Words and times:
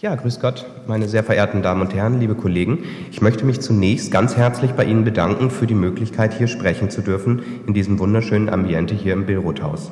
Ja, 0.00 0.14
grüß 0.14 0.38
Gott, 0.38 0.64
meine 0.86 1.08
sehr 1.08 1.24
verehrten 1.24 1.60
Damen 1.60 1.80
und 1.80 1.92
Herren, 1.92 2.20
liebe 2.20 2.36
Kollegen. 2.36 2.84
Ich 3.10 3.20
möchte 3.20 3.44
mich 3.44 3.60
zunächst 3.60 4.12
ganz 4.12 4.36
herzlich 4.36 4.70
bei 4.74 4.84
Ihnen 4.84 5.02
bedanken 5.02 5.50
für 5.50 5.66
die 5.66 5.74
Möglichkeit, 5.74 6.34
hier 6.34 6.46
sprechen 6.46 6.88
zu 6.88 7.00
dürfen 7.00 7.42
in 7.66 7.74
diesem 7.74 7.98
wunderschönen 7.98 8.48
Ambiente 8.48 8.94
hier 8.94 9.12
im 9.12 9.26
Billroth-Haus. 9.26 9.90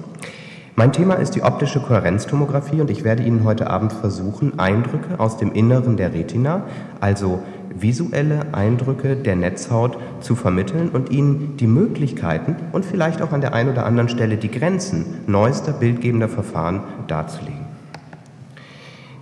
Mein 0.77 0.93
Thema 0.93 1.15
ist 1.15 1.33
die 1.33 1.43
optische 1.43 1.81
Kohärenztomographie 1.81 2.81
und 2.81 2.89
ich 2.89 3.03
werde 3.03 3.25
Ihnen 3.25 3.43
heute 3.43 3.69
Abend 3.69 3.93
versuchen, 3.93 4.61
Eindrücke 4.61 5.19
aus 5.19 5.39
dem 5.39 5.51
Inneren 5.51 5.97
der 5.97 6.15
Retina, 6.15 6.63
also 7.01 7.43
visuelle 7.75 8.55
Eindrücke 8.55 9.17
der 9.17 9.35
Netzhaut 9.35 9.99
zu 10.21 10.37
vermitteln 10.37 10.91
und 10.91 11.11
Ihnen 11.11 11.57
die 11.57 11.67
Möglichkeiten 11.67 12.55
und 12.71 12.85
vielleicht 12.85 13.23
auch 13.23 13.33
an 13.33 13.41
der 13.41 13.55
einen 13.55 13.71
oder 13.71 13.85
anderen 13.85 14.09
Stelle 14.09 14.37
die 14.37 14.53
Grenzen 14.53 15.23
neuester 15.27 15.73
bildgebender 15.73 16.29
Verfahren 16.29 16.83
darzulegen. 17.09 17.66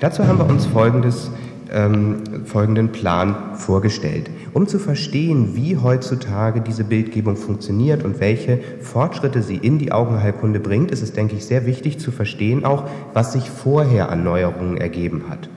Dazu 0.00 0.26
haben 0.26 0.38
wir 0.38 0.48
uns 0.48 0.66
folgendes, 0.66 1.30
ähm, 1.72 2.22
folgenden 2.44 2.90
Plan 2.90 3.54
vorgestellt. 3.54 4.30
Um 4.52 4.66
zu 4.66 4.78
verstehen, 4.78 5.54
wie 5.54 5.76
heutzutage 5.76 6.60
diese 6.60 6.84
Bildgebung 6.84 7.36
funktioniert 7.36 8.04
und 8.04 8.20
welche 8.20 8.58
Fortschritte 8.80 9.42
sie 9.42 9.56
in 9.56 9.78
die 9.78 9.92
Augenheilkunde 9.92 10.60
bringt, 10.60 10.90
ist 10.90 11.02
es, 11.02 11.12
denke 11.12 11.36
ich, 11.36 11.46
sehr 11.46 11.66
wichtig 11.66 11.98
zu 11.98 12.10
verstehen 12.10 12.64
auch, 12.64 12.84
was 13.12 13.32
sich 13.32 13.50
vorher 13.50 14.10
an 14.10 14.24
Neuerungen 14.24 14.76
ergeben 14.76 15.24
hat. 15.28 15.48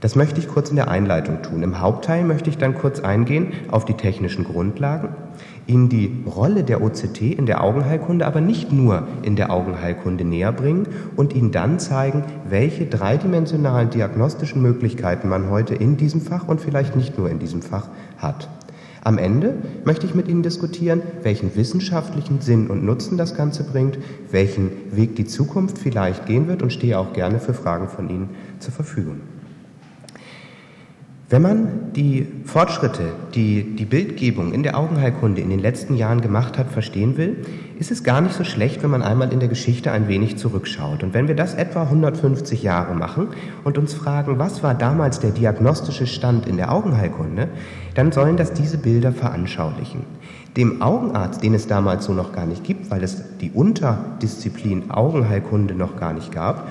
Das 0.00 0.16
möchte 0.16 0.40
ich 0.40 0.48
kurz 0.48 0.70
in 0.70 0.76
der 0.76 0.88
Einleitung 0.88 1.42
tun. 1.42 1.62
Im 1.62 1.80
Hauptteil 1.80 2.24
möchte 2.24 2.50
ich 2.50 2.58
dann 2.58 2.74
kurz 2.74 3.00
eingehen 3.00 3.52
auf 3.70 3.84
die 3.84 3.94
technischen 3.94 4.44
Grundlagen, 4.44 5.10
Ihnen 5.66 5.88
die 5.88 6.24
Rolle 6.26 6.64
der 6.64 6.82
OCT 6.82 7.20
in 7.20 7.46
der 7.46 7.62
Augenheilkunde, 7.62 8.26
aber 8.26 8.40
nicht 8.40 8.72
nur 8.72 9.06
in 9.22 9.36
der 9.36 9.52
Augenheilkunde 9.52 10.24
näher 10.24 10.52
bringen 10.52 10.86
und 11.16 11.34
Ihnen 11.34 11.52
dann 11.52 11.78
zeigen, 11.78 12.24
welche 12.48 12.86
dreidimensionalen 12.86 13.90
diagnostischen 13.90 14.62
Möglichkeiten 14.62 15.28
man 15.28 15.50
heute 15.50 15.74
in 15.74 15.96
diesem 15.96 16.20
Fach 16.20 16.48
und 16.48 16.60
vielleicht 16.60 16.96
nicht 16.96 17.16
nur 17.18 17.30
in 17.30 17.38
diesem 17.38 17.62
Fach 17.62 17.88
hat. 18.18 18.48
Am 19.04 19.18
Ende 19.18 19.54
möchte 19.84 20.06
ich 20.06 20.14
mit 20.14 20.28
Ihnen 20.28 20.44
diskutieren, 20.44 21.02
welchen 21.22 21.56
wissenschaftlichen 21.56 22.40
Sinn 22.40 22.68
und 22.68 22.84
Nutzen 22.84 23.18
das 23.18 23.34
Ganze 23.34 23.64
bringt, 23.64 23.98
welchen 24.30 24.70
Weg 24.94 25.16
die 25.16 25.24
Zukunft 25.24 25.78
vielleicht 25.78 26.26
gehen 26.26 26.46
wird 26.46 26.62
und 26.62 26.72
stehe 26.72 26.96
auch 26.98 27.12
gerne 27.12 27.40
für 27.40 27.52
Fragen 27.52 27.88
von 27.88 28.08
Ihnen 28.08 28.30
zur 28.60 28.72
Verfügung. 28.72 29.20
Wenn 31.32 31.40
man 31.40 31.94
die 31.96 32.26
Fortschritte, 32.44 33.04
die 33.34 33.74
die 33.74 33.86
Bildgebung 33.86 34.52
in 34.52 34.62
der 34.62 34.76
Augenheilkunde 34.76 35.40
in 35.40 35.48
den 35.48 35.60
letzten 35.60 35.96
Jahren 35.96 36.20
gemacht 36.20 36.58
hat, 36.58 36.68
verstehen 36.70 37.16
will, 37.16 37.38
ist 37.78 37.90
es 37.90 38.04
gar 38.04 38.20
nicht 38.20 38.34
so 38.34 38.44
schlecht, 38.44 38.82
wenn 38.82 38.90
man 38.90 39.00
einmal 39.00 39.32
in 39.32 39.40
der 39.40 39.48
Geschichte 39.48 39.92
ein 39.92 40.08
wenig 40.08 40.36
zurückschaut. 40.36 41.02
Und 41.02 41.14
wenn 41.14 41.28
wir 41.28 41.34
das 41.34 41.54
etwa 41.54 41.84
150 41.84 42.62
Jahre 42.62 42.94
machen 42.94 43.28
und 43.64 43.78
uns 43.78 43.94
fragen, 43.94 44.38
was 44.38 44.62
war 44.62 44.74
damals 44.74 45.20
der 45.20 45.30
diagnostische 45.30 46.06
Stand 46.06 46.46
in 46.46 46.58
der 46.58 46.70
Augenheilkunde, 46.70 47.48
dann 47.94 48.12
sollen 48.12 48.36
das 48.36 48.52
diese 48.52 48.76
Bilder 48.76 49.12
veranschaulichen. 49.12 50.02
Dem 50.58 50.82
Augenarzt, 50.82 51.42
den 51.42 51.54
es 51.54 51.66
damals 51.66 52.04
so 52.04 52.12
noch 52.12 52.34
gar 52.34 52.44
nicht 52.44 52.62
gibt, 52.62 52.90
weil 52.90 53.02
es 53.02 53.38
die 53.38 53.52
Unterdisziplin 53.52 54.90
Augenheilkunde 54.90 55.74
noch 55.74 55.96
gar 55.96 56.12
nicht 56.12 56.30
gab, 56.30 56.68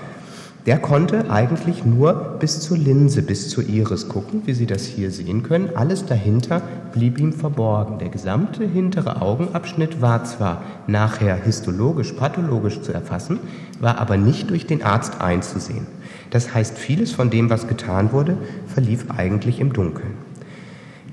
der 0.65 0.77
konnte 0.77 1.31
eigentlich 1.31 1.85
nur 1.85 2.37
bis 2.39 2.59
zur 2.59 2.77
Linse, 2.77 3.23
bis 3.23 3.49
zur 3.49 3.67
Iris 3.67 4.07
gucken, 4.07 4.43
wie 4.45 4.53
Sie 4.53 4.67
das 4.67 4.85
hier 4.85 5.09
sehen 5.09 5.41
können. 5.41 5.71
Alles 5.75 6.05
dahinter 6.05 6.61
blieb 6.93 7.19
ihm 7.19 7.33
verborgen. 7.33 7.97
Der 7.97 8.09
gesamte 8.09 8.63
hintere 8.63 9.21
Augenabschnitt 9.21 10.01
war 10.01 10.23
zwar 10.23 10.61
nachher 10.85 11.35
histologisch, 11.35 12.11
pathologisch 12.11 12.81
zu 12.81 12.93
erfassen, 12.93 13.39
war 13.79 13.97
aber 13.97 14.17
nicht 14.17 14.51
durch 14.51 14.67
den 14.67 14.83
Arzt 14.83 15.19
einzusehen. 15.19 15.87
Das 16.29 16.53
heißt, 16.53 16.77
vieles 16.77 17.11
von 17.11 17.29
dem, 17.29 17.49
was 17.49 17.67
getan 17.67 18.11
wurde, 18.11 18.37
verlief 18.67 19.05
eigentlich 19.09 19.59
im 19.59 19.73
Dunkeln. 19.73 20.30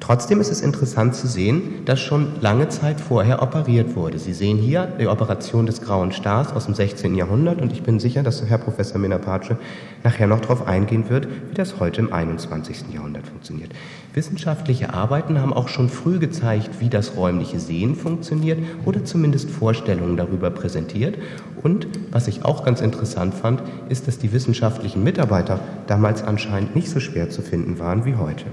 Trotzdem 0.09 0.41
ist 0.41 0.51
es 0.51 0.63
interessant 0.63 1.15
zu 1.15 1.27
sehen, 1.27 1.85
dass 1.85 2.01
schon 2.01 2.41
lange 2.41 2.71
Zeit 2.71 2.99
vorher 2.99 3.43
operiert 3.43 3.95
wurde. 3.95 4.19
Sie 4.19 4.33
sehen 4.33 4.57
hier 4.57 4.87
die 4.99 5.07
Operation 5.07 5.67
des 5.67 5.83
Grauen 5.83 6.13
Stars 6.13 6.55
aus 6.55 6.65
dem 6.65 6.73
16. 6.73 7.15
Jahrhundert 7.15 7.61
und 7.61 7.73
ich 7.73 7.83
bin 7.83 8.01
sicher, 8.01 8.23
dass 8.23 8.43
Herr 8.43 8.57
Professor 8.57 8.99
Minapace 8.99 9.57
nachher 10.05 10.27
noch 10.27 10.41
darauf 10.41 10.67
eingehen 10.67 11.11
wird, 11.11 11.29
wie 11.51 11.55
das 11.55 11.79
heute 11.79 12.01
im 12.01 12.11
21. 12.11 12.85
Jahrhundert 12.91 13.27
funktioniert. 13.27 13.73
Wissenschaftliche 14.15 14.95
Arbeiten 14.95 15.43
haben 15.43 15.53
auch 15.53 15.69
schon 15.69 15.91
früh 15.91 16.19
gezeigt, 16.19 16.81
wie 16.81 16.89
das 16.89 17.15
räumliche 17.15 17.61
Sehen 17.61 17.95
funktioniert 17.95 18.61
oder 18.87 19.05
zumindest 19.05 19.51
Vorstellungen 19.51 20.17
darüber 20.17 20.49
präsentiert. 20.49 21.19
Und 21.63 21.87
was 22.13 22.29
ich 22.29 22.47
auch 22.47 22.65
ganz 22.65 22.81
interessant 22.81 23.35
fand, 23.35 23.63
ist, 23.91 24.09
dass 24.09 24.17
die 24.17 24.33
wissenschaftlichen 24.33 25.05
Mitarbeiter 25.05 25.61
damals 25.87 26.23
anscheinend 26.23 26.75
nicht 26.75 26.89
so 26.89 26.99
schwer 26.99 27.29
zu 27.29 27.43
finden 27.43 27.79
waren 27.79 28.07
wie 28.07 28.15
heute. 28.15 28.47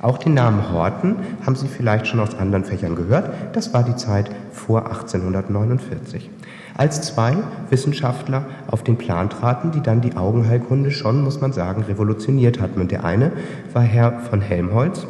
Auch 0.00 0.18
den 0.18 0.34
Namen 0.34 0.70
Horten 0.72 1.16
haben 1.44 1.56
Sie 1.56 1.68
vielleicht 1.68 2.06
schon 2.06 2.20
aus 2.20 2.38
anderen 2.38 2.64
Fächern 2.64 2.94
gehört. 2.94 3.30
Das 3.54 3.74
war 3.74 3.82
die 3.82 3.96
Zeit 3.96 4.30
vor 4.52 4.86
1849. 4.86 6.30
Als 6.76 7.02
zwei 7.02 7.36
Wissenschaftler 7.70 8.46
auf 8.68 8.84
den 8.84 8.96
Plan 8.96 9.30
traten, 9.30 9.72
die 9.72 9.80
dann 9.80 10.00
die 10.00 10.16
Augenheilkunde 10.16 10.92
schon, 10.92 11.22
muss 11.24 11.40
man 11.40 11.52
sagen, 11.52 11.82
revolutioniert 11.82 12.60
hatten. 12.60 12.80
Und 12.80 12.92
der 12.92 13.04
eine 13.04 13.32
war 13.72 13.82
Herr 13.82 14.20
von 14.20 14.40
Helmholtz, 14.40 15.06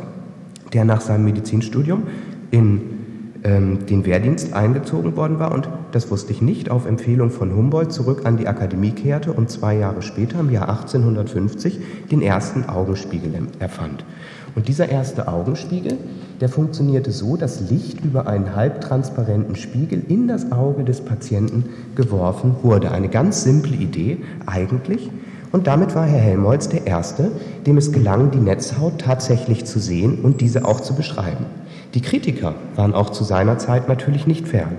der 0.72 0.84
nach 0.84 1.02
seinem 1.02 1.24
Medizinstudium 1.24 2.04
in 2.50 2.98
ähm, 3.44 3.86
den 3.86 4.04
Wehrdienst 4.04 4.52
eingezogen 4.52 5.16
worden 5.16 5.38
war 5.38 5.52
und, 5.52 5.68
das 5.92 6.10
wusste 6.10 6.32
ich 6.32 6.42
nicht, 6.42 6.70
auf 6.70 6.86
Empfehlung 6.86 7.30
von 7.30 7.54
Humboldt 7.54 7.92
zurück 7.92 8.22
an 8.24 8.36
die 8.36 8.48
Akademie 8.48 8.90
kehrte 8.90 9.32
und 9.32 9.50
zwei 9.50 9.76
Jahre 9.76 10.02
später, 10.02 10.40
im 10.40 10.50
Jahr 10.50 10.68
1850, 10.68 11.78
den 12.10 12.20
ersten 12.20 12.68
Augenspiegel 12.68 13.32
erfand. 13.58 14.04
Und 14.54 14.68
dieser 14.68 14.88
erste 14.88 15.28
Augenspiegel, 15.28 15.98
der 16.40 16.48
funktionierte 16.48 17.10
so, 17.10 17.36
dass 17.36 17.70
Licht 17.70 18.04
über 18.04 18.26
einen 18.26 18.54
halbtransparenten 18.54 19.56
Spiegel 19.56 20.02
in 20.08 20.28
das 20.28 20.52
Auge 20.52 20.84
des 20.84 21.00
Patienten 21.00 21.64
geworfen 21.94 22.56
wurde. 22.62 22.90
Eine 22.90 23.08
ganz 23.08 23.42
simple 23.42 23.76
Idee 23.76 24.18
eigentlich. 24.46 25.10
Und 25.50 25.66
damit 25.66 25.94
war 25.94 26.06
Herr 26.06 26.20
Helmholtz 26.20 26.68
der 26.68 26.86
Erste, 26.86 27.30
dem 27.66 27.78
es 27.78 27.92
gelang, 27.92 28.30
die 28.30 28.38
Netzhaut 28.38 28.98
tatsächlich 28.98 29.64
zu 29.64 29.78
sehen 29.78 30.18
und 30.22 30.40
diese 30.40 30.64
auch 30.64 30.80
zu 30.80 30.94
beschreiben. 30.94 31.46
Die 31.94 32.02
Kritiker 32.02 32.54
waren 32.76 32.94
auch 32.94 33.10
zu 33.10 33.24
seiner 33.24 33.58
Zeit 33.58 33.88
natürlich 33.88 34.26
nicht 34.26 34.46
fern. 34.46 34.76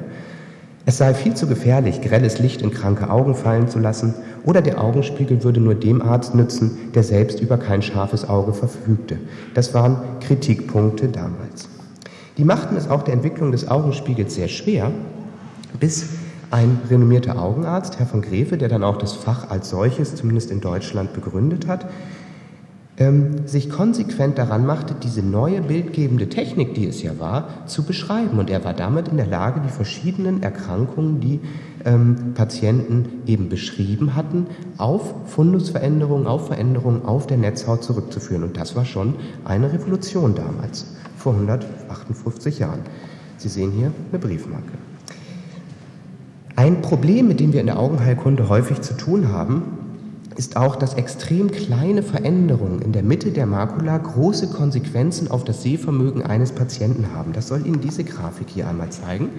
Es 0.89 0.97
sei 0.97 1.13
viel 1.13 1.35
zu 1.35 1.45
gefährlich, 1.45 2.01
grelles 2.01 2.39
Licht 2.39 2.63
in 2.63 2.71
kranke 2.71 3.11
Augen 3.11 3.35
fallen 3.35 3.67
zu 3.67 3.77
lassen, 3.77 4.15
oder 4.43 4.63
der 4.63 4.83
Augenspiegel 4.83 5.43
würde 5.43 5.59
nur 5.59 5.75
dem 5.75 6.01
Arzt 6.01 6.33
nützen, 6.33 6.89
der 6.95 7.03
selbst 7.03 7.41
über 7.41 7.59
kein 7.59 7.83
scharfes 7.83 8.27
Auge 8.27 8.53
verfügte. 8.53 9.19
Das 9.53 9.75
waren 9.75 9.97
Kritikpunkte 10.19 11.09
damals. 11.09 11.69
Die 12.39 12.43
machten 12.43 12.75
es 12.75 12.89
auch 12.89 13.03
der 13.03 13.13
Entwicklung 13.13 13.51
des 13.51 13.67
Augenspiegels 13.67 14.33
sehr 14.33 14.47
schwer, 14.47 14.89
bis 15.79 16.09
ein 16.49 16.79
renommierter 16.89 17.39
Augenarzt, 17.39 17.99
Herr 17.99 18.07
von 18.07 18.23
Grefe, 18.23 18.57
der 18.57 18.69
dann 18.69 18.83
auch 18.83 18.97
das 18.97 19.13
Fach 19.13 19.51
als 19.51 19.69
solches, 19.69 20.15
zumindest 20.15 20.49
in 20.49 20.59
Deutschland, 20.59 21.13
begründet 21.13 21.67
hat, 21.67 21.85
ähm, 22.99 23.47
sich 23.47 23.69
konsequent 23.69 24.37
daran 24.37 24.65
machte, 24.65 24.93
diese 24.93 25.23
neue 25.23 25.61
bildgebende 25.61 26.27
Technik, 26.27 26.73
die 26.75 26.85
es 26.85 27.01
ja 27.01 27.17
war, 27.17 27.65
zu 27.65 27.83
beschreiben. 27.83 28.37
Und 28.37 28.49
er 28.49 28.65
war 28.65 28.73
damit 28.73 29.07
in 29.07 29.17
der 29.17 29.25
Lage, 29.25 29.61
die 29.65 29.71
verschiedenen 29.71 30.43
Erkrankungen, 30.43 31.21
die 31.21 31.39
ähm, 31.85 32.33
Patienten 32.35 33.21
eben 33.25 33.47
beschrieben 33.47 34.15
hatten, 34.15 34.47
auf 34.77 35.13
Fundusveränderungen, 35.27 36.27
auf 36.27 36.47
Veränderungen 36.47 37.05
auf 37.05 37.25
der 37.25 37.37
Netzhaut 37.37 37.85
zurückzuführen. 37.85 38.43
Und 38.43 38.57
das 38.57 38.75
war 38.75 38.83
schon 38.83 39.15
eine 39.45 39.71
Revolution 39.71 40.35
damals, 40.35 40.85
vor 41.15 41.33
158 41.33 42.59
Jahren. 42.59 42.81
Sie 43.37 43.47
sehen 43.47 43.71
hier 43.71 43.93
eine 44.11 44.19
Briefmarke. 44.19 44.73
Ein 46.57 46.81
Problem, 46.81 47.29
mit 47.29 47.39
dem 47.39 47.53
wir 47.53 47.61
in 47.61 47.67
der 47.67 47.79
Augenheilkunde 47.79 48.49
häufig 48.49 48.81
zu 48.81 48.97
tun 48.97 49.29
haben, 49.29 49.78
ist 50.39 50.55
auch, 50.55 50.77
dass 50.77 50.93
extrem 50.93 51.51
kleine 51.51 52.01
Veränderungen 52.01 52.81
in 52.81 52.93
der 52.93 53.03
Mitte 53.03 53.31
der 53.31 53.45
Makula 53.45 53.97
große 53.97 54.47
Konsequenzen 54.47 55.29
auf 55.29 55.43
das 55.43 55.63
Sehvermögen 55.63 56.23
eines 56.23 56.53
Patienten 56.53 57.13
haben. 57.13 57.33
Das 57.33 57.49
soll 57.49 57.67
Ihnen 57.67 57.81
diese 57.81 58.05
Grafik 58.05 58.47
hier 58.47 58.69
einmal 58.69 58.89
zeigen. 58.89 59.31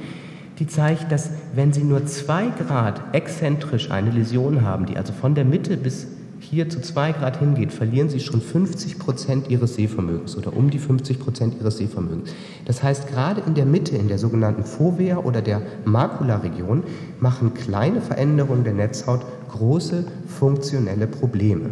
Die 0.59 0.67
zeigt, 0.67 1.11
dass 1.11 1.31
wenn 1.55 1.73
Sie 1.73 1.85
nur 1.85 2.05
zwei 2.05 2.49
Grad 2.49 3.01
exzentrisch 3.15 3.91
eine 3.91 4.11
Läsion 4.11 4.61
haben, 4.61 4.85
die 4.85 4.99
also 4.99 5.15
von 5.15 5.35
der 5.35 5.47
Mitte 5.47 5.79
bis 5.79 6.07
hier 6.41 6.71
zu 6.71 6.81
zwei 6.81 7.13
Grad 7.13 7.39
hingeht, 7.39 7.73
verlieren 7.73 8.09
Sie 8.09 8.19
schon 8.19 8.41
50 8.41 8.99
Prozent 8.99 9.51
Ihres 9.51 9.75
Sehvermögens 9.75 10.37
oder 10.37 10.57
um 10.57 10.71
die 10.71 10.79
50 10.79 11.21
Prozent 11.21 11.55
Ihres 11.61 11.77
Sehvermögens. 11.77 12.31
Das 12.65 12.83
heißt, 12.83 13.09
gerade 13.09 13.43
in 13.47 13.55
der 13.55 13.67
Mitte, 13.67 13.97
in 13.97 14.09
der 14.09 14.19
sogenannten 14.19 14.65
Fovea 14.65 15.19
oder 15.19 15.43
der 15.43 15.61
Makularegion, 15.85 16.83
machen 17.21 17.53
kleine 17.53 18.01
Veränderungen 18.01 18.65
der 18.65 18.73
Netzhaut 18.73 19.21
große 19.51 20.05
funktionelle 20.27 21.07
Probleme. 21.07 21.71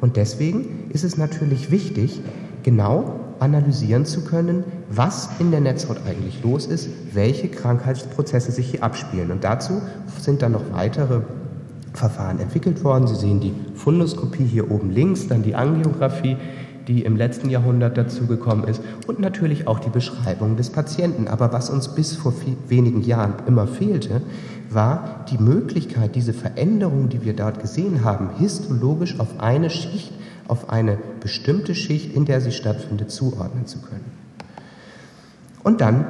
Und 0.00 0.16
deswegen 0.16 0.90
ist 0.90 1.04
es 1.04 1.18
natürlich 1.18 1.70
wichtig, 1.70 2.20
genau 2.62 3.20
analysieren 3.40 4.04
zu 4.04 4.24
können, 4.24 4.64
was 4.90 5.28
in 5.38 5.50
der 5.50 5.60
Netzhaut 5.60 5.98
eigentlich 6.06 6.42
los 6.42 6.66
ist, 6.66 6.88
welche 7.12 7.48
Krankheitsprozesse 7.48 8.52
sich 8.52 8.70
hier 8.70 8.82
abspielen. 8.82 9.30
Und 9.30 9.44
dazu 9.44 9.82
sind 10.18 10.42
dann 10.42 10.52
noch 10.52 10.72
weitere 10.72 11.20
Verfahren 11.98 12.38
entwickelt 12.38 12.82
worden. 12.84 13.06
Sie 13.06 13.16
sehen 13.16 13.40
die 13.40 13.54
Fundoskopie 13.74 14.44
hier 14.44 14.70
oben 14.70 14.90
links, 14.90 15.28
dann 15.28 15.42
die 15.42 15.54
Angiografie, 15.54 16.36
die 16.86 17.02
im 17.02 17.16
letzten 17.16 17.50
Jahrhundert 17.50 17.98
dazugekommen 17.98 18.66
ist 18.66 18.80
und 19.06 19.18
natürlich 19.18 19.66
auch 19.66 19.78
die 19.78 19.90
Beschreibung 19.90 20.56
des 20.56 20.70
Patienten. 20.70 21.28
Aber 21.28 21.52
was 21.52 21.68
uns 21.68 21.88
bis 21.94 22.14
vor 22.14 22.32
wenigen 22.68 23.02
Jahren 23.02 23.34
immer 23.46 23.66
fehlte, 23.66 24.22
war 24.70 25.26
die 25.30 25.38
Möglichkeit, 25.38 26.14
diese 26.14 26.32
Veränderung, 26.32 27.10
die 27.10 27.24
wir 27.24 27.34
dort 27.34 27.60
gesehen 27.60 28.04
haben, 28.04 28.30
histologisch 28.38 29.20
auf 29.20 29.38
eine 29.38 29.68
Schicht, 29.68 30.12
auf 30.46 30.70
eine 30.70 30.98
bestimmte 31.20 31.74
Schicht, 31.74 32.14
in 32.14 32.24
der 32.24 32.40
sie 32.40 32.52
stattfindet, 32.52 33.10
zuordnen 33.10 33.66
zu 33.66 33.80
können. 33.80 34.10
Und 35.62 35.82
dann 35.82 36.06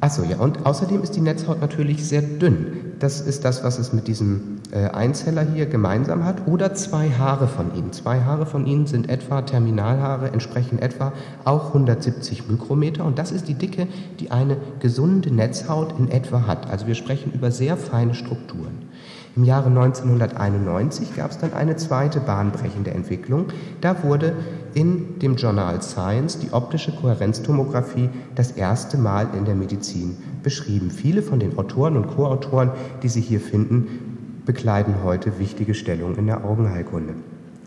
Achso, 0.00 0.22
ja, 0.22 0.36
und 0.38 0.64
außerdem 0.64 1.02
ist 1.02 1.16
die 1.16 1.20
Netzhaut 1.20 1.60
natürlich 1.60 2.06
sehr 2.06 2.22
dünn. 2.22 2.92
Das 3.00 3.20
ist 3.20 3.44
das, 3.44 3.64
was 3.64 3.80
es 3.80 3.92
mit 3.92 4.06
diesem 4.06 4.57
Einzeller 4.72 5.42
hier 5.42 5.66
gemeinsam 5.66 6.24
hat. 6.24 6.46
Oder 6.46 6.74
zwei 6.74 7.10
Haare 7.10 7.48
von 7.48 7.74
ihnen. 7.74 7.92
Zwei 7.92 8.20
Haare 8.20 8.46
von 8.46 8.66
ihnen 8.66 8.86
sind 8.86 9.08
etwa 9.08 9.42
Terminalhaare, 9.42 10.30
entsprechen 10.32 10.78
etwa 10.78 11.12
auch 11.44 11.68
170 11.68 12.48
Mikrometer. 12.48 13.04
Und 13.04 13.18
das 13.18 13.32
ist 13.32 13.48
die 13.48 13.54
Dicke, 13.54 13.86
die 14.20 14.30
eine 14.30 14.56
gesunde 14.80 15.32
Netzhaut 15.34 15.98
in 15.98 16.10
etwa 16.10 16.46
hat. 16.46 16.70
Also 16.70 16.86
wir 16.86 16.94
sprechen 16.94 17.32
über 17.32 17.50
sehr 17.50 17.76
feine 17.76 18.14
Strukturen. 18.14 18.88
Im 19.36 19.44
Jahre 19.44 19.68
1991 19.68 21.14
gab 21.14 21.30
es 21.30 21.38
dann 21.38 21.52
eine 21.52 21.76
zweite 21.76 22.18
bahnbrechende 22.18 22.90
Entwicklung. 22.90 23.46
Da 23.80 24.02
wurde 24.02 24.34
in 24.74 25.20
dem 25.20 25.36
Journal 25.36 25.80
Science 25.80 26.40
die 26.40 26.52
optische 26.52 26.90
Kohärenztomographie 26.90 28.10
das 28.34 28.50
erste 28.50 28.98
Mal 28.98 29.28
in 29.36 29.44
der 29.44 29.54
Medizin 29.54 30.16
beschrieben. 30.42 30.90
Viele 30.90 31.22
von 31.22 31.38
den 31.38 31.56
Autoren 31.56 31.96
und 31.96 32.08
Co-Autoren, 32.08 32.72
die 33.04 33.08
Sie 33.08 33.20
hier 33.20 33.40
finden, 33.40 34.07
bekleiden 34.48 35.04
heute 35.04 35.38
wichtige 35.38 35.74
Stellungen 35.74 36.16
in 36.16 36.26
der 36.26 36.42
Augenheilkunde. 36.42 37.12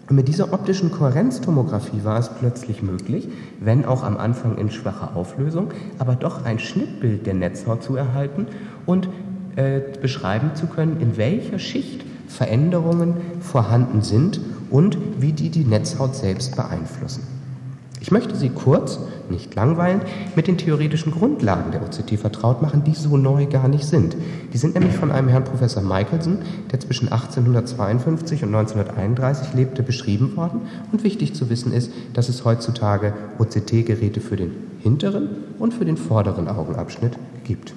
Und 0.09 0.15
mit 0.15 0.27
dieser 0.27 0.51
optischen 0.51 0.89
Kohärenztomographie 0.89 2.03
war 2.03 2.17
es 2.17 2.29
plötzlich 2.29 2.81
möglich, 2.81 3.29
wenn 3.59 3.85
auch 3.85 4.03
am 4.03 4.17
Anfang 4.17 4.57
in 4.57 4.71
schwacher 4.71 5.15
Auflösung, 5.15 5.67
aber 5.99 6.15
doch 6.15 6.43
ein 6.43 6.57
Schnittbild 6.57 7.27
der 7.27 7.35
Netzhaut 7.35 7.83
zu 7.83 7.95
erhalten 7.95 8.47
und 8.87 9.09
äh, 9.57 9.79
beschreiben 10.01 10.55
zu 10.55 10.65
können, 10.65 10.99
in 10.99 11.17
welcher 11.17 11.59
Schicht 11.59 12.03
Veränderungen 12.27 13.13
vorhanden 13.41 14.01
sind 14.01 14.41
und 14.71 14.97
wie 15.19 15.33
die 15.33 15.51
die 15.51 15.65
Netzhaut 15.65 16.15
selbst 16.15 16.55
beeinflussen. 16.55 17.40
Ich 18.01 18.09
möchte 18.09 18.35
Sie 18.35 18.49
kurz, 18.49 18.97
nicht 19.29 19.53
langweilen, 19.53 20.01
mit 20.35 20.47
den 20.47 20.57
theoretischen 20.57 21.11
Grundlagen 21.11 21.71
der 21.71 21.83
OCT 21.83 22.19
vertraut 22.19 22.59
machen, 22.59 22.83
die 22.83 22.95
so 22.95 23.15
neu 23.15 23.45
gar 23.45 23.67
nicht 23.67 23.85
sind. 23.85 24.17
Die 24.51 24.57
sind 24.57 24.73
nämlich 24.73 24.95
von 24.95 25.11
einem 25.11 25.27
Herrn 25.27 25.43
Professor 25.43 25.83
Michelson, 25.83 26.39
der 26.71 26.79
zwischen 26.79 27.09
1852 27.09 28.41
und 28.41 28.55
1931 28.55 29.53
lebte, 29.53 29.83
beschrieben 29.83 30.35
worden. 30.35 30.61
Und 30.91 31.03
wichtig 31.03 31.35
zu 31.35 31.51
wissen 31.51 31.71
ist, 31.71 31.91
dass 32.15 32.27
es 32.27 32.43
heutzutage 32.43 33.13
OCT-Geräte 33.37 34.19
für 34.19 34.35
den 34.35 34.51
hinteren 34.79 35.29
und 35.59 35.75
für 35.75 35.85
den 35.85 35.95
vorderen 35.95 36.47
Augenabschnitt 36.47 37.13
gibt. 37.43 37.75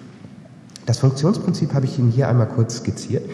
Das 0.87 1.00
Funktionsprinzip 1.00 1.75
habe 1.75 1.85
ich 1.85 1.99
Ihnen 1.99 2.11
hier 2.11 2.29
einmal 2.29 2.49
kurz 2.49 2.79
skizziert. 2.79 3.25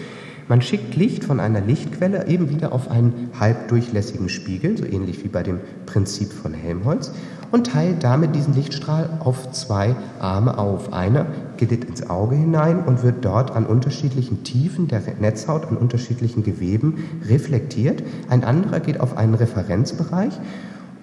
Man 0.51 0.63
schickt 0.63 0.97
Licht 0.97 1.23
von 1.23 1.39
einer 1.39 1.61
Lichtquelle 1.61 2.27
eben 2.27 2.51
wieder 2.51 2.73
auf 2.73 2.91
einen 2.91 3.31
halbdurchlässigen 3.39 4.29
Spiegel, 4.29 4.77
so 4.77 4.85
ähnlich 4.85 5.23
wie 5.23 5.29
bei 5.29 5.45
dem 5.45 5.61
Prinzip 5.87 6.33
von 6.33 6.53
Helmholtz, 6.53 7.13
und 7.53 7.69
teilt 7.69 8.03
damit 8.03 8.35
diesen 8.35 8.55
Lichtstrahl 8.55 9.11
auf 9.21 9.53
zwei 9.53 9.95
Arme 10.19 10.59
auf. 10.59 10.93
Einer 10.93 11.27
geht 11.57 11.85
ins 11.85 12.11
Auge 12.11 12.35
hinein 12.35 12.83
und 12.83 13.05
wird 13.05 13.25
dort 13.25 13.53
an 13.53 13.65
unterschiedlichen 13.65 14.43
Tiefen 14.43 14.89
der 14.89 15.01
Netzhaut, 15.21 15.69
an 15.69 15.77
unterschiedlichen 15.77 16.43
Geweben 16.43 17.05
reflektiert. 17.29 18.03
Ein 18.29 18.43
anderer 18.43 18.81
geht 18.81 18.99
auf 18.99 19.17
einen 19.17 19.35
Referenzbereich 19.35 20.33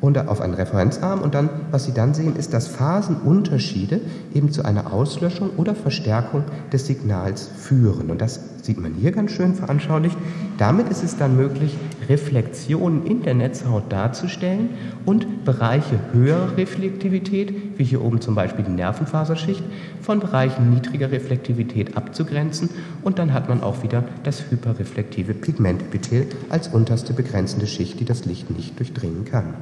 und 0.01 0.17
auf 0.27 0.41
einen 0.41 0.55
Referenzarm 0.55 1.21
und 1.21 1.33
dann, 1.33 1.49
was 1.71 1.85
Sie 1.85 1.93
dann 1.93 2.13
sehen, 2.13 2.35
ist, 2.35 2.53
dass 2.53 2.67
Phasenunterschiede 2.67 4.01
eben 4.33 4.51
zu 4.51 4.63
einer 4.63 4.91
Auslöschung 4.91 5.51
oder 5.55 5.73
Verstärkung 5.73 6.43
des 6.71 6.85
Signals 6.85 7.49
führen. 7.57 8.11
Und 8.11 8.21
das 8.21 8.41
sieht 8.67 8.79
man 8.79 8.93
hier 8.93 9.11
ganz 9.11 9.31
schön 9.31 9.55
veranschaulicht. 9.55 10.17
Damit 10.57 10.89
ist 10.89 11.01
es 11.01 11.17
dann 11.17 11.37
möglich, 11.37 11.73
Reflexionen 12.09 13.05
in 13.05 13.23
der 13.23 13.33
Netzhaut 13.33 13.91
darzustellen 13.91 14.69
und 15.05 15.45
Bereiche 15.45 15.99
höherer 16.11 16.57
Reflektivität, 16.57 17.53
wie 17.77 17.83
hier 17.83 18.03
oben 18.03 18.19
zum 18.19 18.35
Beispiel 18.35 18.65
die 18.65 18.71
Nervenfaserschicht, 18.71 19.63
von 20.01 20.19
Bereichen 20.19 20.69
niedriger 20.69 21.11
Reflektivität 21.11 21.95
abzugrenzen. 21.95 22.69
Und 23.03 23.19
dann 23.19 23.33
hat 23.33 23.47
man 23.47 23.63
auch 23.63 23.83
wieder 23.83 24.03
das 24.23 24.51
hyperreflektive 24.51 25.33
Pigmentepithel 25.33 26.27
als 26.49 26.67
unterste 26.67 27.13
begrenzende 27.13 27.67
Schicht, 27.67 27.99
die 27.99 28.05
das 28.05 28.25
Licht 28.25 28.49
nicht 28.49 28.77
durchdringen 28.77 29.23
kann. 29.23 29.53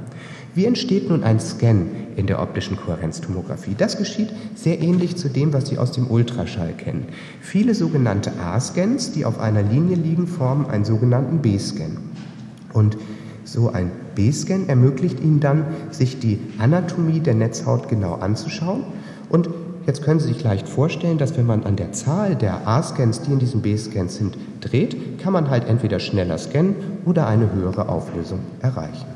Wie 0.55 0.65
entsteht 0.65 1.09
nun 1.09 1.25
ein 1.25 1.41
Scan 1.41 1.87
in 2.15 2.27
der 2.27 2.41
optischen 2.41 2.77
Kohärenztomographie? 2.77 3.75
Das 3.77 3.97
geschieht 3.97 4.29
sehr 4.55 4.79
ähnlich 4.79 5.17
zu 5.17 5.27
dem, 5.27 5.51
was 5.51 5.67
Sie 5.67 5.77
aus 5.77 5.91
dem 5.91 6.09
Ultraschall 6.09 6.71
kennen. 6.71 7.07
Viele 7.41 7.75
sogenannte 7.75 8.31
A-Scans, 8.95 9.11
die 9.11 9.25
auf 9.25 9.39
einer 9.39 9.61
Linie 9.61 9.97
liegen, 9.97 10.25
formen 10.25 10.67
einen 10.67 10.85
sogenannten 10.85 11.39
B-Scan. 11.39 11.97
Und 12.71 12.97
so 13.43 13.69
ein 13.69 13.91
B-Scan 14.15 14.67
ermöglicht 14.67 15.19
Ihnen 15.19 15.41
dann, 15.41 15.65
sich 15.91 16.19
die 16.19 16.39
Anatomie 16.59 17.19
der 17.19 17.35
Netzhaut 17.35 17.89
genau 17.89 18.13
anzuschauen. 18.15 18.83
Und 19.27 19.49
jetzt 19.85 20.01
können 20.01 20.21
Sie 20.21 20.29
sich 20.29 20.41
leicht 20.43 20.69
vorstellen, 20.69 21.17
dass 21.17 21.35
wenn 21.37 21.45
man 21.45 21.65
an 21.65 21.75
der 21.75 21.91
Zahl 21.91 22.35
der 22.35 22.67
A-Scans, 22.67 23.21
die 23.23 23.33
in 23.33 23.39
diesen 23.39 23.61
B-Scans 23.61 24.15
sind, 24.15 24.37
dreht, 24.61 25.19
kann 25.19 25.33
man 25.33 25.49
halt 25.49 25.67
entweder 25.67 25.99
schneller 25.99 26.37
scannen 26.37 26.75
oder 27.03 27.27
eine 27.27 27.51
höhere 27.51 27.89
Auflösung 27.89 28.39
erreichen. 28.61 29.07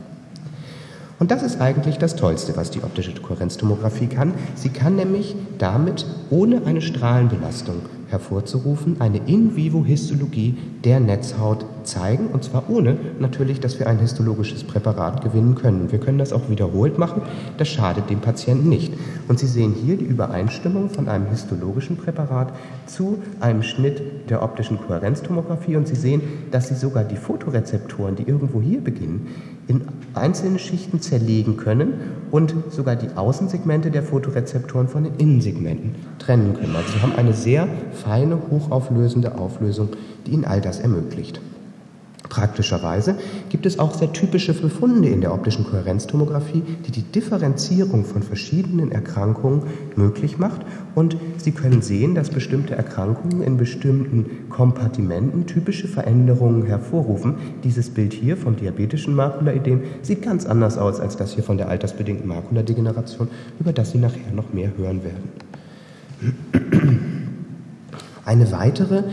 Und 1.20 1.32
das 1.32 1.42
ist 1.42 1.62
eigentlich 1.62 1.98
das 1.98 2.18
Tollste, 2.18 2.58
was 2.58 2.70
die 2.70 2.84
optische 2.84 3.14
Kohärenztomographie 3.14 4.08
kann. 4.08 4.34
Sie 4.56 4.70
kann 4.70 4.98
nämlich 4.98 5.36
damit, 5.58 6.06
ohne 6.30 6.66
eine 6.66 6.82
Strahlenbelastung 6.82 7.82
hervorzurufen, 8.10 8.98
eine 9.00 9.20
In-vivo-Histologie 9.26 10.58
der 10.84 11.00
Netzhaut 11.00 11.66
zeigen, 11.84 12.28
und 12.28 12.44
zwar 12.44 12.70
ohne 12.70 12.98
natürlich, 13.20 13.60
dass 13.60 13.80
wir 13.80 13.88
ein 13.88 14.00
histologisches 14.00 14.64
Präparat 14.64 15.24
gewinnen 15.24 15.56
können. 15.56 15.92
Wir 15.92 16.00
können 16.00 16.18
das 16.18 16.34
auch 16.34 16.50
wiederholt 16.50 16.98
machen, 16.98 17.22
das 17.58 17.68
schadet 17.68 18.10
dem 18.10 18.20
Patienten 18.20 18.70
nicht. 18.70 18.94
Und 19.28 19.40
Sie 19.40 19.48
sehen 19.48 19.74
hier 19.74 19.98
die 19.98 20.06
Übereinstimmung 20.06 20.90
von 20.90 21.08
einem 21.08 21.28
histologischen 21.28 21.98
Präparat 21.98 22.54
zu 22.86 23.20
einem 23.40 23.64
Schnitt 23.64 24.30
der 24.30 24.44
optischen 24.44 24.78
Kohärenztomographie 24.78 25.76
und 25.76 25.88
Sie 25.88 25.96
sehen, 25.96 26.22
dass 26.52 26.70
Sie 26.70 26.76
sogar 26.76 27.04
die 27.04 27.16
Fotorezeptoren, 27.16 28.16
die 28.16 28.24
irgendwo 28.24 28.62
hier 28.62 28.82
beginnen, 28.82 29.28
in 29.68 29.82
einzelne 30.14 30.60
Schichten 30.60 31.02
zerlegen 31.02 31.58
können 31.58 31.94
und 32.32 32.54
sogar 32.70 32.96
die 32.96 33.16
Außensegmente 33.16 33.92
der 33.92 34.04
Fotorezeptoren 34.04 34.88
von 34.88 35.04
den 35.04 35.16
Innensegmenten 35.16 35.96
trennen 36.20 36.54
können. 36.54 36.76
Also 36.76 36.94
Sie 36.94 37.02
haben 37.02 37.16
eine 37.16 37.34
sehr 37.34 37.68
feine, 37.94 38.40
hochauflösende 38.50 39.38
Auflösung, 39.38 39.90
die 40.26 40.32
Ihnen 40.32 40.46
all 40.46 40.62
das 40.62 40.80
ermöglicht. 40.80 41.42
Praktischerweise 42.30 43.16
gibt 43.50 43.66
es 43.66 43.80
auch 43.80 43.96
sehr 43.96 44.14
typische 44.14 44.54
Befunde 44.54 45.10
in 45.10 45.22
der 45.22 45.34
optischen 45.34 45.66
Kohärenztomographie, 45.66 46.62
die 46.86 46.92
die 46.92 47.02
Differenzierung 47.02 48.06
von 48.06 48.22
verschiedenen 48.22 48.92
Erkrankungen 48.92 49.64
möglich 49.96 50.38
macht. 50.38 50.62
Und 50.94 51.18
Sie 51.38 51.52
können 51.52 51.82
sehen, 51.82 52.14
dass 52.14 52.30
bestimmte 52.30 52.76
Erkrankungen 52.76 53.42
in 53.42 53.58
bestimmten 53.58 54.48
Kompartimenten 54.50 55.48
typische 55.48 55.88
Veränderungen 55.88 56.66
hervorrufen. 56.66 57.36
Dieses 57.64 57.90
Bild 57.90 58.14
hier 58.14 58.38
vom 58.38 58.56
diabetischen 58.56 59.16
Makulaödem 59.16 59.82
sieht 60.04 60.22
ganz 60.22 60.46
anders 60.46 60.78
aus 60.78 61.00
als 61.00 61.18
das 61.18 61.34
hier 61.34 61.44
von 61.44 61.58
der 61.58 61.70
altersbedingten 61.70 62.28
Makuladegeneration, 62.28 63.28
über 63.60 63.74
das 63.74 63.92
Sie 63.92 63.98
nachher 63.98 64.32
noch 64.36 64.54
mehr 64.54 64.72
hören 64.78 65.02
werden. 65.04 65.30
Eine 68.26 68.52
weitere 68.52 69.04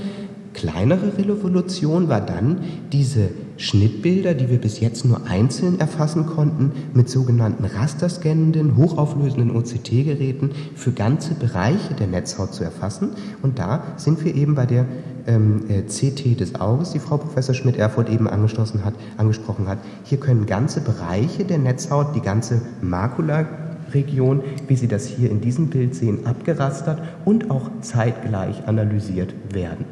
kleinere 0.56 1.18
Revolution 1.18 2.08
war 2.08 2.22
dann, 2.22 2.60
diese 2.90 3.28
Schnittbilder, 3.58 4.32
die 4.34 4.48
wir 4.50 4.58
bis 4.58 4.80
jetzt 4.80 5.04
nur 5.04 5.26
einzeln 5.26 5.78
erfassen 5.78 6.26
konnten, 6.26 6.72
mit 6.94 7.10
sogenannten 7.10 7.64
rasterscannenden, 7.64 8.76
hochauflösenden 8.76 9.54
OCT-Geräten 9.54 10.50
für 10.74 10.92
ganze 10.92 11.34
Bereiche 11.34 11.94
der 11.94 12.06
Netzhaut 12.06 12.54
zu 12.54 12.64
erfassen. 12.64 13.10
Und 13.42 13.58
da 13.58 13.82
sind 13.96 14.24
wir 14.24 14.34
eben 14.34 14.54
bei 14.54 14.64
der 14.64 14.86
ähm, 15.26 15.64
äh, 15.68 15.82
CT 15.82 16.40
des 16.40 16.54
Auges, 16.58 16.92
die 16.92 17.00
Frau 17.00 17.18
Professor 17.18 17.54
Schmidt-Erfurt 17.54 18.08
eben 18.08 18.26
angeschlossen 18.26 18.82
hat, 18.82 18.94
angesprochen 19.18 19.68
hat. 19.68 19.78
Hier 20.04 20.18
können 20.18 20.46
ganze 20.46 20.80
Bereiche 20.80 21.44
der 21.44 21.58
Netzhaut, 21.58 22.16
die 22.16 22.22
ganze 22.22 22.62
Makula 22.80 23.46
Region, 23.92 24.42
wie 24.66 24.76
Sie 24.76 24.88
das 24.88 25.06
hier 25.06 25.30
in 25.30 25.40
diesem 25.40 25.68
Bild 25.68 25.94
sehen, 25.94 26.26
abgerastert 26.26 27.00
und 27.24 27.50
auch 27.50 27.70
zeitgleich 27.82 28.66
analysiert 28.66 29.34
werden. 29.52 29.84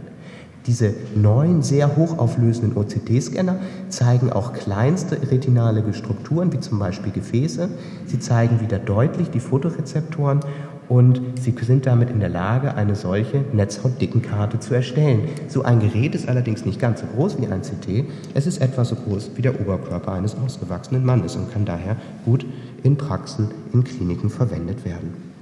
Diese 0.66 0.94
neuen, 1.14 1.62
sehr 1.62 1.94
hochauflösenden 1.94 2.76
OCT-Scanner 2.76 3.58
zeigen 3.90 4.32
auch 4.32 4.54
kleinste 4.54 5.30
retinale 5.30 5.92
Strukturen, 5.92 6.52
wie 6.54 6.60
zum 6.60 6.78
Beispiel 6.78 7.12
Gefäße. 7.12 7.68
Sie 8.06 8.18
zeigen 8.18 8.60
wieder 8.60 8.78
deutlich 8.78 9.28
die 9.28 9.40
Fotorezeptoren 9.40 10.40
und 10.88 11.20
Sie 11.40 11.54
sind 11.62 11.86
damit 11.86 12.08
in 12.10 12.20
der 12.20 12.30
Lage, 12.30 12.74
eine 12.74 12.94
solche 12.94 13.44
Netzhautdickenkarte 13.52 14.58
zu 14.58 14.74
erstellen. 14.74 15.28
So 15.48 15.62
ein 15.62 15.80
Gerät 15.80 16.14
ist 16.14 16.28
allerdings 16.28 16.64
nicht 16.64 16.80
ganz 16.80 17.00
so 17.00 17.06
groß 17.14 17.40
wie 17.40 17.46
ein 17.46 17.60
CT. 17.60 18.06
Es 18.34 18.46
ist 18.46 18.62
etwa 18.62 18.84
so 18.84 18.96
groß 18.96 19.32
wie 19.34 19.42
der 19.42 19.60
Oberkörper 19.60 20.12
eines 20.12 20.34
ausgewachsenen 20.34 21.04
Mannes 21.04 21.36
und 21.36 21.52
kann 21.52 21.66
daher 21.66 21.96
gut 22.24 22.46
in 22.82 22.96
Praxen, 22.96 23.50
in 23.72 23.84
Kliniken 23.84 24.30
verwendet 24.30 24.84
werden. 24.84 25.33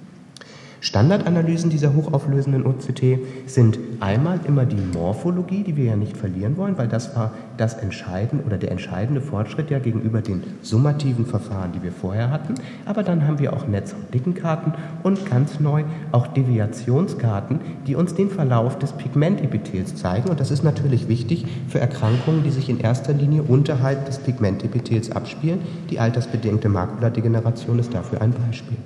Standardanalysen 0.82 1.70
dieser 1.70 1.94
hochauflösenden 1.94 2.66
OCT 2.66 3.20
sind 3.46 3.78
einmal 4.00 4.40
immer 4.48 4.66
die 4.66 4.82
Morphologie, 4.92 5.62
die 5.62 5.76
wir 5.76 5.84
ja 5.84 5.96
nicht 5.96 6.16
verlieren 6.16 6.56
wollen, 6.56 6.76
weil 6.76 6.88
das 6.88 7.14
war 7.14 7.30
das 7.56 7.74
entscheidende 7.74 8.44
oder 8.44 8.58
der 8.58 8.72
entscheidende 8.72 9.20
Fortschritt 9.20 9.70
ja 9.70 9.78
gegenüber 9.78 10.22
den 10.22 10.42
summativen 10.60 11.24
Verfahren, 11.24 11.70
die 11.70 11.84
wir 11.84 11.92
vorher 11.92 12.30
hatten. 12.30 12.54
Aber 12.84 13.04
dann 13.04 13.28
haben 13.28 13.38
wir 13.38 13.52
auch 13.52 13.68
Netzhautdickenkarten 13.68 14.74
und 15.04 15.24
ganz 15.30 15.60
neu 15.60 15.84
auch 16.10 16.26
Deviationskarten, 16.26 17.60
die 17.86 17.94
uns 17.94 18.14
den 18.14 18.28
Verlauf 18.28 18.76
des 18.76 18.90
Pigmentepithels 18.90 19.94
zeigen. 19.94 20.30
Und 20.30 20.40
das 20.40 20.50
ist 20.50 20.64
natürlich 20.64 21.06
wichtig 21.06 21.46
für 21.68 21.78
Erkrankungen, 21.78 22.42
die 22.42 22.50
sich 22.50 22.68
in 22.68 22.80
erster 22.80 23.12
Linie 23.12 23.44
unterhalb 23.44 24.06
des 24.06 24.18
Pigmentepithels 24.18 25.12
abspielen. 25.12 25.60
Die 25.90 26.00
altersbedingte 26.00 26.68
Makuladegeneration 26.68 27.78
ist 27.78 27.94
dafür 27.94 28.20
ein 28.20 28.32
Beispiel. 28.32 28.78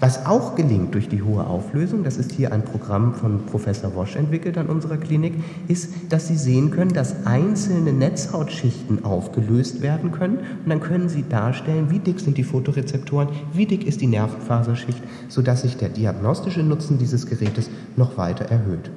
Was 0.00 0.26
auch 0.26 0.54
gelingt 0.54 0.94
durch 0.94 1.08
die 1.08 1.22
hohe 1.22 1.46
Auflösung, 1.46 2.04
das 2.04 2.16
ist 2.16 2.32
hier 2.32 2.52
ein 2.52 2.64
Programm 2.64 3.14
von 3.14 3.46
Professor 3.46 3.94
Wosch 3.94 4.16
entwickelt 4.16 4.58
an 4.58 4.66
unserer 4.66 4.96
Klinik, 4.96 5.34
ist, 5.68 5.90
dass 6.08 6.28
Sie 6.28 6.36
sehen 6.36 6.70
können, 6.70 6.92
dass 6.92 7.26
einzelne 7.26 7.92
Netzhautschichten 7.92 9.04
aufgelöst 9.04 9.82
werden 9.82 10.12
können 10.12 10.38
und 10.38 10.68
dann 10.68 10.80
können 10.80 11.08
Sie 11.08 11.24
darstellen, 11.28 11.90
wie 11.90 12.00
dick 12.00 12.20
sind 12.20 12.36
die 12.36 12.44
Fotorezeptoren, 12.44 13.28
wie 13.52 13.66
dick 13.66 13.86
ist 13.86 14.00
die 14.00 14.06
Nervenfaserschicht, 14.06 15.02
sodass 15.28 15.62
sich 15.62 15.76
der 15.76 15.88
diagnostische 15.88 16.62
Nutzen 16.62 16.98
dieses 16.98 17.26
Gerätes 17.26 17.70
noch 17.96 18.18
weiter 18.18 18.46
erhöht. 18.46 18.90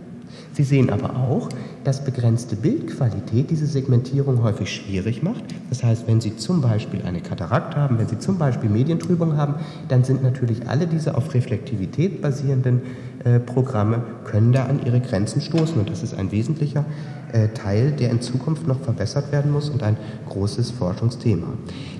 Sie 0.57 0.63
sehen 0.63 0.89
aber 0.89 1.15
auch, 1.15 1.49
dass 1.83 2.03
begrenzte 2.03 2.55
Bildqualität 2.55 3.51
diese 3.51 3.67
Segmentierung 3.67 4.41
häufig 4.41 4.73
schwierig 4.73 5.21
macht. 5.21 5.43
Das 5.69 5.83
heißt, 5.83 6.07
wenn 6.07 6.19
Sie 6.19 6.35
zum 6.35 6.61
Beispiel 6.61 7.03
eine 7.03 7.21
Katarakt 7.21 7.75
haben, 7.75 7.99
wenn 7.99 8.07
Sie 8.07 8.17
zum 8.17 8.39
Beispiel 8.39 8.67
Medientrübung 8.67 9.37
haben, 9.37 9.53
dann 9.87 10.03
sind 10.03 10.23
natürlich 10.23 10.67
alle 10.67 10.87
diese 10.87 11.13
auf 11.13 11.31
Reflektivität 11.35 12.23
basierenden 12.23 12.81
äh, 13.23 13.39
Programme, 13.39 14.01
können 14.23 14.51
da 14.51 14.65
an 14.65 14.81
ihre 14.83 14.99
Grenzen 14.99 15.41
stoßen. 15.41 15.77
Und 15.77 15.91
das 15.91 16.01
ist 16.01 16.15
ein 16.15 16.31
wesentlicher 16.31 16.85
äh, 17.33 17.49
Teil, 17.49 17.91
der 17.91 18.09
in 18.09 18.21
Zukunft 18.21 18.65
noch 18.65 18.79
verbessert 18.79 19.31
werden 19.31 19.51
muss 19.51 19.69
und 19.69 19.83
ein 19.83 19.95
großes 20.27 20.71
Forschungsthema. 20.71 21.49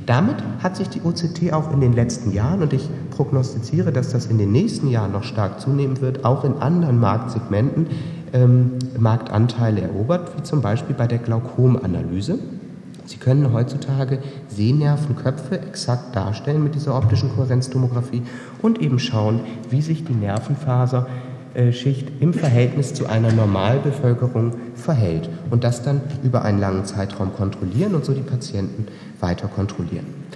Damit 0.08 0.38
hat 0.64 0.78
sich 0.78 0.90
die 0.90 1.02
OCT 1.02 1.54
auch 1.54 1.72
in 1.72 1.82
den 1.82 1.94
letzten 1.94 2.32
Jahren, 2.32 2.64
und 2.64 2.74
ich 2.74 2.90
prognostiziere, 3.12 3.92
dass 3.92 4.10
das 4.10 4.26
in 4.26 4.40
den 4.40 4.52
nächsten 4.52 4.90
Jahren 4.90 5.12
noch 5.12 5.24
stark 5.24 5.60
zunehmen 5.60 6.02
wird, 6.02 6.26
auch 6.26 6.44
in 6.44 6.54
anderen 6.56 7.00
Marktsegmenten, 7.00 7.88
ähm, 8.34 8.74
Marktanteile 8.98 9.82
erobert, 9.82 10.38
wie 10.38 10.44
zum 10.44 10.62
Beispiel 10.62 10.96
bei 10.96 11.08
der 11.08 11.20
Glaukomanalyse. 11.20 12.40
Sie 13.06 13.18
können 13.18 13.54
heutzutage 13.54 14.20
Sehnervenköpfe 14.50 15.60
exakt 15.62 16.16
darstellen 16.16 16.64
mit 16.64 16.76
dieser 16.76 16.96
optischen 16.96 17.34
Kohärenztomographie 17.34 18.22
und 18.62 18.82
eben 18.82 19.00
schauen, 19.00 19.40
wie 19.70 19.82
sich 19.82 20.04
die 20.04 20.14
Nervenfaserschicht 20.14 22.12
im 22.20 22.34
Verhältnis 22.34 22.94
zu 22.94 23.08
einer 23.08 23.32
Normalbevölkerung 23.32 24.56
verhält 24.76 25.30
und 25.50 25.64
das 25.64 25.84
dann 25.84 26.02
über 26.22 26.44
einen 26.44 26.60
langen 26.60 26.84
Zeitraum 26.84 27.34
kontrollieren 27.34 27.96
und 27.96 28.04
so 28.04 28.14
die 28.14 28.22
Patienten 28.22 28.88
weiter 29.22 29.48
kontrollieren. 29.48 30.27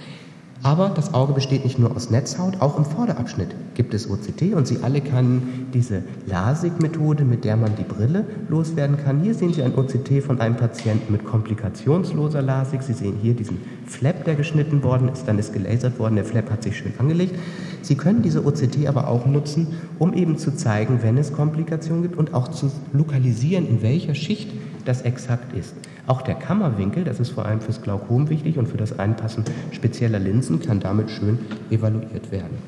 Aber 0.64 0.90
das 0.90 1.12
Auge 1.12 1.32
besteht 1.32 1.64
nicht 1.64 1.80
nur 1.80 1.96
aus 1.96 2.10
Netzhaut, 2.10 2.60
auch 2.60 2.78
im 2.78 2.84
Vorderabschnitt 2.84 3.48
gibt 3.74 3.94
es 3.94 4.08
OCT 4.08 4.54
und 4.54 4.68
Sie 4.68 4.78
alle 4.82 5.00
kennen 5.00 5.68
diese 5.74 6.02
LASIK-Methode, 6.26 7.24
mit 7.24 7.44
der 7.44 7.56
man 7.56 7.74
die 7.74 7.82
Brille 7.82 8.24
loswerden 8.48 8.96
kann. 8.96 9.22
Hier 9.22 9.34
sehen 9.34 9.52
Sie 9.52 9.62
ein 9.64 9.74
OCT 9.74 10.22
von 10.24 10.40
einem 10.40 10.56
Patienten 10.56 11.10
mit 11.10 11.24
komplikationsloser 11.24 12.42
LASIK. 12.42 12.82
Sie 12.82 12.92
sehen 12.92 13.16
hier 13.20 13.34
diesen 13.34 13.60
Flap, 13.86 14.24
der 14.24 14.36
geschnitten 14.36 14.84
worden 14.84 15.08
ist, 15.08 15.26
dann 15.26 15.40
ist 15.40 15.52
gelasert 15.52 15.98
worden, 15.98 16.14
der 16.14 16.24
Flap 16.24 16.48
hat 16.48 16.62
sich 16.62 16.76
schön 16.76 16.92
angelegt. 16.96 17.34
Sie 17.80 17.96
können 17.96 18.22
diese 18.22 18.46
OCT 18.46 18.86
aber 18.86 19.08
auch 19.08 19.26
nutzen, 19.26 19.66
um 19.98 20.14
eben 20.14 20.38
zu 20.38 20.54
zeigen, 20.54 21.00
wenn 21.02 21.18
es 21.18 21.32
Komplikationen 21.32 22.02
gibt 22.02 22.16
und 22.16 22.34
auch 22.34 22.46
zu 22.46 22.70
lokalisieren, 22.92 23.66
in 23.66 23.82
welcher 23.82 24.14
Schicht 24.14 24.52
das 24.84 25.02
exakt 25.02 25.52
ist. 25.56 25.74
Auch 26.06 26.22
der 26.22 26.34
Kammerwinkel, 26.34 27.04
das 27.04 27.20
ist 27.20 27.30
vor 27.30 27.46
allem 27.46 27.60
fürs 27.60 27.82
Glaukom 27.82 28.28
wichtig 28.28 28.58
und 28.58 28.68
für 28.68 28.76
das 28.76 28.98
Einpassen 28.98 29.44
spezieller 29.70 30.18
Linsen, 30.18 30.60
kann 30.60 30.80
damit 30.80 31.10
schön 31.10 31.38
evaluiert 31.70 32.30
werden. 32.32 32.58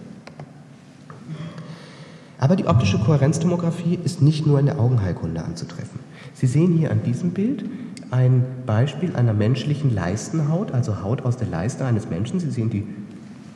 Aber 2.38 2.56
die 2.56 2.66
optische 2.66 2.99
Kohärenztomographie 2.99 3.99
ist 4.04 4.21
nicht 4.21 4.47
nur 4.47 4.61
in 4.61 4.66
der 4.66 4.78
Augenheilkunde 4.78 5.42
anzutreffen. 5.42 6.00
Sie 6.35 6.47
sehen 6.47 6.73
hier 6.73 6.90
an 6.90 7.02
diesem 7.02 7.30
Bild 7.30 7.64
ein 8.11 8.44
Beispiel 8.66 9.16
einer 9.16 9.33
menschlichen 9.33 9.94
Leistenhaut, 9.94 10.73
also 10.73 11.02
Haut 11.02 11.23
aus 11.23 11.37
der 11.37 11.49
Leiste 11.49 11.85
eines 11.85 12.11
Menschen. 12.11 12.40
Sie 12.40 12.50
sehen 12.50 12.71
die 12.71 12.87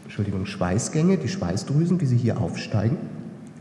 Entschuldigung, 0.04 0.46
Schweißgänge, 0.46 1.18
die 1.18 1.28
Schweißdrüsen, 1.28 2.00
wie 2.00 2.06
sie 2.06 2.16
hier 2.16 2.40
aufsteigen 2.40 2.96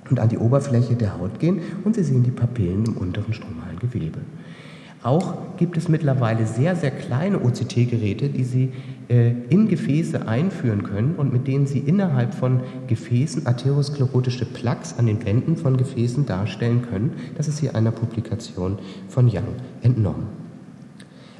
und 0.10 0.20
an 0.20 0.30
die 0.30 0.38
Oberfläche 0.38 0.96
der 0.96 1.20
Haut 1.20 1.40
gehen 1.40 1.62
und 1.84 1.96
Sie 1.96 2.04
sehen 2.04 2.24
die 2.24 2.32
Papillen 2.32 2.86
im 2.86 2.98
unteren 2.98 3.34
stromalen 3.34 3.80
Gewebe. 3.80 4.20
Auch 5.08 5.36
gibt 5.56 5.78
es 5.78 5.88
mittlerweile 5.88 6.46
sehr, 6.46 6.76
sehr 6.76 6.92
kleine 6.92 7.40
OCT-Geräte, 7.40 8.28
die 8.28 8.44
Sie 8.44 8.74
äh, 9.08 9.32
in 9.48 9.70
Gefäße 9.70 10.28
einführen 10.28 10.84
können 10.84 11.16
und 11.16 11.32
mit 11.32 11.48
denen 11.48 11.66
Sie 11.66 11.80
innerhalb 11.80 12.34
von 12.34 12.60
Gefäßen 12.88 13.48
atherosklerotische 13.48 14.44
Plaques 14.44 14.98
an 14.98 15.06
den 15.06 15.26
Wänden 15.26 15.56
von 15.56 15.78
Gefäßen 15.78 16.26
darstellen 16.26 16.82
können. 16.82 17.14
Das 17.38 17.48
ist 17.48 17.60
hier 17.60 17.74
einer 17.74 17.92
Publikation 17.92 18.80
von 19.08 19.28
Young 19.28 19.56
entnommen. 19.82 20.26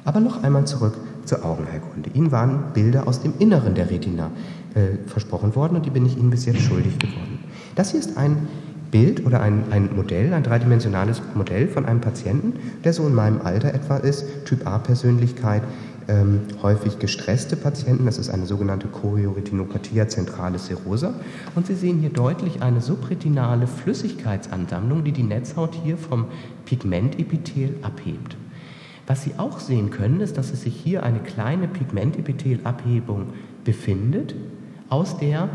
Aber 0.06 0.20
noch 0.20 0.42
einmal 0.42 0.66
zurück 0.66 0.96
zur 1.26 1.44
Augenheilkunde. 1.44 2.08
Ihnen 2.14 2.32
waren 2.32 2.72
Bilder 2.72 3.06
aus 3.06 3.20
dem 3.20 3.34
Inneren 3.38 3.74
der 3.74 3.90
Retina 3.90 4.30
äh, 4.74 5.06
versprochen 5.06 5.54
worden 5.54 5.76
und 5.76 5.84
die 5.84 5.90
bin 5.90 6.06
ich 6.06 6.16
Ihnen 6.16 6.30
bis 6.30 6.46
jetzt 6.46 6.62
schuldig 6.62 6.98
geworden. 6.98 7.40
Das 7.74 7.90
hier 7.90 8.00
ist 8.00 8.16
ein 8.16 8.48
Bild 8.90 9.26
oder 9.26 9.40
ein, 9.40 9.64
ein 9.70 9.94
Modell, 9.94 10.32
ein 10.32 10.42
dreidimensionales 10.42 11.20
Modell 11.34 11.68
von 11.68 11.84
einem 11.84 12.00
Patienten, 12.00 12.54
der 12.84 12.92
so 12.92 13.06
in 13.06 13.14
meinem 13.14 13.40
Alter 13.42 13.74
etwa 13.74 13.96
ist, 13.96 14.24
Typ 14.44 14.66
A-Persönlichkeit, 14.66 15.62
ähm, 16.08 16.40
häufig 16.62 16.98
gestresste 16.98 17.54
Patienten, 17.54 18.06
das 18.06 18.16
ist 18.16 18.30
eine 18.30 18.46
sogenannte 18.46 18.88
Chorioretinopathia 18.88 20.08
zentrale 20.08 20.58
serosa. 20.58 21.14
Und 21.54 21.66
Sie 21.66 21.74
sehen 21.74 21.98
hier 21.98 22.10
deutlich 22.10 22.62
eine 22.62 22.80
subretinale 22.80 23.66
Flüssigkeitsansammlung, 23.66 25.04
die 25.04 25.12
die 25.12 25.22
Netzhaut 25.22 25.74
hier 25.74 25.98
vom 25.98 26.26
Pigmentepithel 26.64 27.74
abhebt. 27.82 28.36
Was 29.06 29.22
Sie 29.22 29.32
auch 29.36 29.60
sehen 29.60 29.90
können, 29.90 30.20
ist, 30.20 30.38
dass 30.38 30.50
es 30.50 30.62
sich 30.62 30.74
hier 30.74 31.02
eine 31.02 31.18
kleine 31.20 31.68
Pigmentepithelabhebung 31.68 33.26
befindet, 33.64 34.34
aus 34.88 35.18
der 35.18 35.50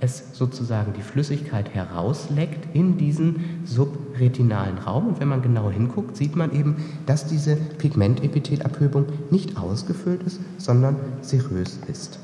es 0.00 0.24
sozusagen 0.32 0.92
die 0.92 1.02
Flüssigkeit 1.02 1.74
herausleckt 1.74 2.74
in 2.74 2.98
diesen 2.98 3.60
subretinalen 3.64 4.78
Raum. 4.78 5.08
Und 5.08 5.20
wenn 5.20 5.28
man 5.28 5.42
genau 5.42 5.70
hinguckt, 5.70 6.16
sieht 6.16 6.36
man 6.36 6.52
eben, 6.52 6.76
dass 7.06 7.26
diese 7.26 7.56
Pigmentepithelabhebung 7.56 9.06
nicht 9.30 9.56
ausgefüllt 9.56 10.22
ist, 10.22 10.40
sondern 10.56 10.96
serös 11.20 11.78
ist. 11.88 12.20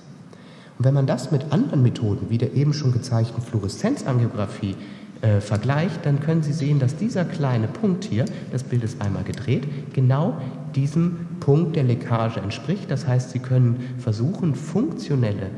Und 0.78 0.84
wenn 0.84 0.94
man 0.94 1.06
das 1.06 1.30
mit 1.30 1.52
anderen 1.52 1.82
Methoden, 1.82 2.30
wie 2.30 2.38
der 2.38 2.54
eben 2.54 2.72
schon 2.72 2.92
gezeigten 2.92 3.40
Fluoreszenzangiografie, 3.40 4.76
äh, 5.20 5.40
vergleicht, 5.40 6.04
dann 6.04 6.20
können 6.20 6.42
Sie 6.42 6.52
sehen, 6.52 6.80
dass 6.80 6.96
dieser 6.96 7.24
kleine 7.24 7.66
Punkt 7.66 8.04
hier, 8.04 8.26
das 8.52 8.62
Bild 8.62 8.84
ist 8.84 9.00
einmal 9.00 9.24
gedreht, 9.24 9.66
genau 9.94 10.36
diesem 10.74 11.26
Punkt 11.40 11.76
der 11.76 11.84
Leckage 11.84 12.40
entspricht. 12.40 12.90
Das 12.90 13.06
heißt, 13.06 13.30
Sie 13.30 13.38
können 13.38 13.94
versuchen, 13.98 14.54
funktionelle 14.54 15.50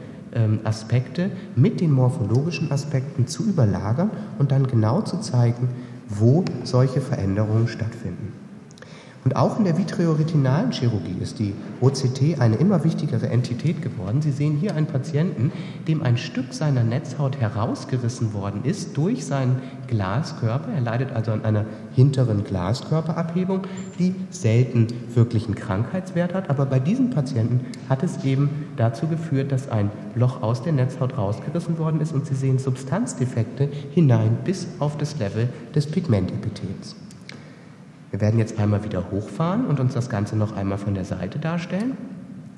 Aspekte 0.64 1.30
mit 1.54 1.80
den 1.80 1.92
morphologischen 1.92 2.70
Aspekten 2.70 3.26
zu 3.26 3.44
überlagern 3.44 4.10
und 4.38 4.52
dann 4.52 4.66
genau 4.66 5.00
zu 5.00 5.20
zeigen, 5.20 5.68
wo 6.08 6.44
solche 6.64 7.00
Veränderungen 7.00 7.68
stattfinden. 7.68 8.45
Und 9.26 9.34
auch 9.34 9.58
in 9.58 9.64
der 9.64 9.76
vitreoretinalen 9.76 10.70
Chirurgie 10.70 11.16
ist 11.20 11.40
die 11.40 11.52
OCT 11.80 12.38
eine 12.38 12.54
immer 12.54 12.84
wichtigere 12.84 13.28
Entität 13.28 13.82
geworden. 13.82 14.22
Sie 14.22 14.30
sehen 14.30 14.56
hier 14.56 14.76
einen 14.76 14.86
Patienten, 14.86 15.50
dem 15.88 16.04
ein 16.04 16.16
Stück 16.16 16.54
seiner 16.54 16.84
Netzhaut 16.84 17.40
herausgerissen 17.40 18.34
worden 18.34 18.60
ist 18.62 18.96
durch 18.96 19.26
seinen 19.26 19.60
Glaskörper. 19.88 20.72
Er 20.72 20.80
leidet 20.80 21.10
also 21.10 21.32
an 21.32 21.44
einer 21.44 21.64
hinteren 21.96 22.44
Glaskörperabhebung, 22.44 23.62
die 23.98 24.14
selten 24.30 24.86
wirklich 25.12 25.46
einen 25.46 25.56
Krankheitswert 25.56 26.32
hat. 26.32 26.48
Aber 26.48 26.64
bei 26.64 26.78
diesem 26.78 27.10
Patienten 27.10 27.66
hat 27.88 28.04
es 28.04 28.22
eben 28.22 28.48
dazu 28.76 29.08
geführt, 29.08 29.50
dass 29.50 29.68
ein 29.68 29.90
Loch 30.14 30.40
aus 30.40 30.62
der 30.62 30.72
Netzhaut 30.72 31.18
rausgerissen 31.18 31.78
worden 31.78 32.00
ist 32.00 32.14
und 32.14 32.26
Sie 32.26 32.36
sehen 32.36 32.60
Substanzdefekte 32.60 33.68
hinein 33.90 34.38
bis 34.44 34.68
auf 34.78 34.96
das 34.96 35.18
Level 35.18 35.48
des 35.74 35.88
Pigmentepithels. 35.88 36.94
Wir 38.16 38.22
werden 38.22 38.38
jetzt 38.38 38.58
einmal 38.58 38.82
wieder 38.82 39.10
hochfahren 39.10 39.66
und 39.66 39.78
uns 39.78 39.92
das 39.92 40.08
Ganze 40.08 40.36
noch 40.36 40.56
einmal 40.56 40.78
von 40.78 40.94
der 40.94 41.04
Seite 41.04 41.38
darstellen. 41.38 41.98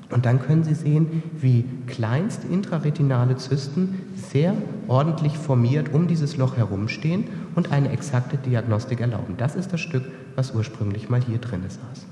Und 0.09 0.25
dann 0.25 0.41
können 0.41 0.63
Sie 0.63 0.75
sehen, 0.75 1.25
wie 1.37 1.65
kleinste 1.89 2.47
intraretinale 2.47 3.37
Zysten 3.39 3.99
sehr 4.15 4.55
ordentlich 4.87 5.37
formiert 5.37 5.93
um 5.93 6.07
dieses 6.07 6.37
Loch 6.37 6.57
herumstehen 6.57 7.25
und 7.57 7.73
eine 7.73 7.91
exakte 7.91 8.37
Diagnostik 8.37 9.01
erlauben. 9.01 9.35
Das 9.37 9.57
ist 9.57 9.73
das 9.73 9.81
Stück, 9.81 10.05
was 10.37 10.55
ursprünglich 10.55 11.09
mal 11.09 11.21
hier 11.21 11.39
drin 11.39 11.63
saß. 11.63 12.07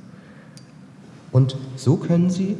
Und 1.30 1.56
so 1.76 1.98
können 1.98 2.30
Sie 2.30 2.56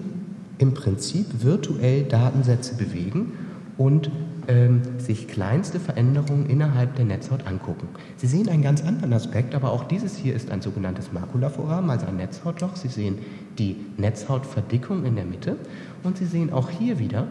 im 0.58 0.72
Prinzip 0.72 1.42
virtuell 1.42 2.04
Datensätze 2.04 2.76
bewegen 2.76 3.32
und 3.76 4.12
ähm, 4.48 4.82
sich 4.98 5.28
kleinste 5.28 5.80
Veränderungen 5.80 6.46
innerhalb 6.46 6.96
der 6.96 7.04
Netzhaut 7.04 7.46
angucken. 7.46 7.88
Sie 8.16 8.26
sehen 8.26 8.48
einen 8.48 8.62
ganz 8.62 8.82
anderen 8.82 9.12
Aspekt, 9.12 9.54
aber 9.54 9.72
auch 9.72 9.84
dieses 9.84 10.16
hier 10.16 10.34
ist 10.34 10.50
ein 10.50 10.62
sogenanntes 10.62 11.12
Makulaforamen, 11.12 11.90
also 11.90 12.06
ein 12.06 12.16
Netzhautloch. 12.16 12.76
Sie 12.76 12.88
sehen 12.88 13.18
die 13.58 13.76
Netzhautverdickung 13.96 15.04
in 15.04 15.16
der 15.16 15.24
Mitte 15.24 15.56
und 16.02 16.18
Sie 16.18 16.26
sehen 16.26 16.52
auch 16.52 16.70
hier 16.70 16.98
wieder, 16.98 17.26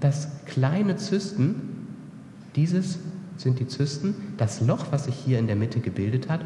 dass 0.00 0.28
kleine 0.46 0.96
Zysten, 0.96 1.86
dieses 2.56 2.98
sind 3.36 3.58
die 3.58 3.66
Zysten, 3.66 4.14
das 4.36 4.60
Loch, 4.60 4.86
was 4.90 5.04
sich 5.04 5.14
hier 5.14 5.38
in 5.38 5.46
der 5.46 5.56
Mitte 5.56 5.80
gebildet 5.80 6.28
hat, 6.28 6.40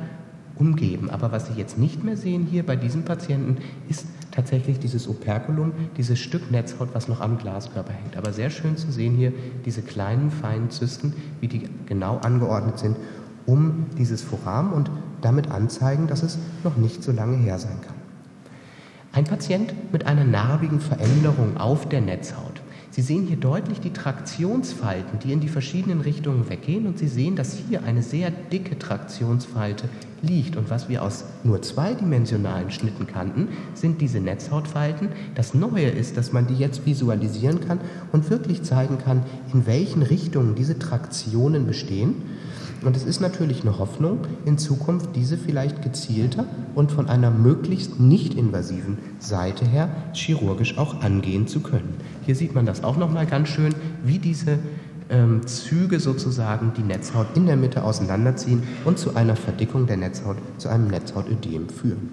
umgeben. 0.56 1.10
Aber 1.10 1.32
was 1.32 1.46
Sie 1.46 1.54
jetzt 1.54 1.78
nicht 1.78 2.02
mehr 2.02 2.16
sehen 2.16 2.46
hier 2.50 2.64
bei 2.64 2.76
diesem 2.76 3.04
Patienten, 3.04 3.58
ist 3.88 4.06
tatsächlich 4.30 4.78
dieses 4.78 5.08
Operculum, 5.08 5.72
dieses 5.96 6.18
Stück 6.18 6.50
Netzhaut, 6.50 6.90
was 6.92 7.08
noch 7.08 7.20
am 7.20 7.38
Glaskörper 7.38 7.92
hängt. 7.92 8.16
Aber 8.16 8.32
sehr 8.32 8.50
schön 8.50 8.76
zu 8.76 8.90
sehen 8.90 9.14
hier 9.14 9.32
diese 9.64 9.82
kleinen, 9.82 10.30
feinen 10.30 10.70
Zysten, 10.70 11.14
wie 11.40 11.48
die 11.48 11.68
genau 11.86 12.18
angeordnet 12.18 12.78
sind, 12.78 12.96
um 13.46 13.86
dieses 13.96 14.22
Foramen 14.22 14.72
und 14.72 14.90
damit 15.22 15.50
anzeigen, 15.50 16.06
dass 16.06 16.22
es 16.22 16.38
noch 16.64 16.76
nicht 16.76 17.02
so 17.02 17.12
lange 17.12 17.36
her 17.36 17.58
sein 17.58 17.80
kann. 17.80 17.94
Ein 19.12 19.24
Patient 19.24 19.72
mit 19.92 20.06
einer 20.06 20.24
narbigen 20.24 20.80
Veränderung 20.80 21.56
auf 21.56 21.88
der 21.88 22.00
Netzhaut 22.00 22.60
Sie 22.98 23.02
sehen 23.02 23.28
hier 23.28 23.36
deutlich 23.36 23.78
die 23.78 23.92
Traktionsfalten, 23.92 25.20
die 25.20 25.32
in 25.32 25.38
die 25.38 25.48
verschiedenen 25.48 26.00
Richtungen 26.00 26.48
weggehen 26.48 26.84
und 26.86 26.98
Sie 26.98 27.06
sehen, 27.06 27.36
dass 27.36 27.56
hier 27.56 27.84
eine 27.84 28.02
sehr 28.02 28.30
dicke 28.30 28.76
Traktionsfalte 28.76 29.88
liegt. 30.22 30.56
Und 30.56 30.70
was 30.70 30.88
wir 30.88 31.02
aus 31.02 31.24
nur 31.44 31.62
zweidimensionalen 31.62 32.70
Schnitten 32.70 33.06
kannten, 33.06 33.48
sind 33.74 34.00
diese 34.00 34.20
Netzhautfalten. 34.20 35.08
Das 35.34 35.54
Neue 35.54 35.88
ist, 35.88 36.16
dass 36.16 36.32
man 36.32 36.46
die 36.46 36.56
jetzt 36.56 36.86
visualisieren 36.86 37.60
kann 37.60 37.80
und 38.12 38.30
wirklich 38.30 38.62
zeigen 38.62 38.98
kann, 38.98 39.22
in 39.52 39.66
welchen 39.66 40.02
Richtungen 40.02 40.54
diese 40.54 40.78
Traktionen 40.78 41.66
bestehen 41.66 42.14
und 42.82 42.96
es 42.96 43.04
ist 43.04 43.20
natürlich 43.20 43.62
eine 43.62 43.78
Hoffnung, 43.78 44.20
in 44.44 44.56
Zukunft 44.56 45.16
diese 45.16 45.36
vielleicht 45.36 45.82
gezielter 45.82 46.44
und 46.76 46.92
von 46.92 47.08
einer 47.08 47.30
möglichst 47.30 47.98
nicht 47.98 48.34
invasiven 48.34 48.98
Seite 49.18 49.66
her 49.66 49.90
chirurgisch 50.12 50.78
auch 50.78 51.00
angehen 51.02 51.48
zu 51.48 51.60
können. 51.60 51.94
Hier 52.24 52.36
sieht 52.36 52.54
man 52.54 52.66
das 52.66 52.84
auch 52.84 52.96
nochmal 52.96 53.26
ganz 53.26 53.48
schön, 53.48 53.74
wie 54.04 54.18
diese 54.18 54.60
ähm, 55.10 55.46
Züge 55.46 56.00
sozusagen 56.00 56.72
die 56.76 56.82
Netzhaut 56.82 57.26
in 57.34 57.46
der 57.46 57.56
Mitte 57.56 57.82
auseinanderziehen 57.82 58.62
und 58.84 58.98
zu 58.98 59.14
einer 59.14 59.36
Verdickung 59.36 59.86
der 59.86 59.96
Netzhaut, 59.96 60.36
zu 60.58 60.68
einem 60.68 60.88
Netzhautödem 60.88 61.68
führen. 61.68 62.10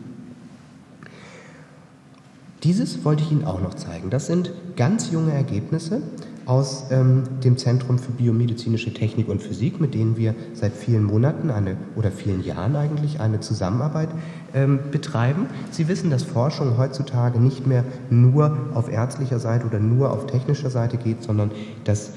Dieses 2.63 3.05
wollte 3.05 3.23
ich 3.23 3.31
Ihnen 3.31 3.45
auch 3.45 3.61
noch 3.61 3.75
zeigen. 3.75 4.09
Das 4.09 4.25
sind 4.25 4.51
ganz 4.75 5.11
junge 5.11 5.33
Ergebnisse 5.33 6.01
aus 6.45 6.85
ähm, 6.91 7.23
dem 7.43 7.57
Zentrum 7.57 7.97
für 7.97 8.11
biomedizinische 8.11 8.93
Technik 8.93 9.27
und 9.29 9.41
Physik, 9.41 9.81
mit 9.81 9.93
denen 9.93 10.15
wir 10.17 10.35
seit 10.53 10.73
vielen 10.73 11.03
Monaten 11.03 11.49
eine 11.49 11.75
oder 11.95 12.11
vielen 12.11 12.43
Jahren 12.43 12.75
eigentlich 12.75 13.19
eine 13.19 13.39
Zusammenarbeit 13.39 14.09
ähm, 14.53 14.79
betreiben. 14.91 15.47
Sie 15.71 15.87
wissen, 15.87 16.09
dass 16.09 16.23
Forschung 16.23 16.77
heutzutage 16.77 17.39
nicht 17.39 17.65
mehr 17.65 17.83
nur 18.09 18.57
auf 18.73 18.91
ärztlicher 18.91 19.39
Seite 19.39 19.65
oder 19.65 19.79
nur 19.79 20.11
auf 20.11 20.27
technischer 20.27 20.69
Seite 20.69 20.97
geht, 20.97 21.23
sondern 21.23 21.51
dass 21.83 22.11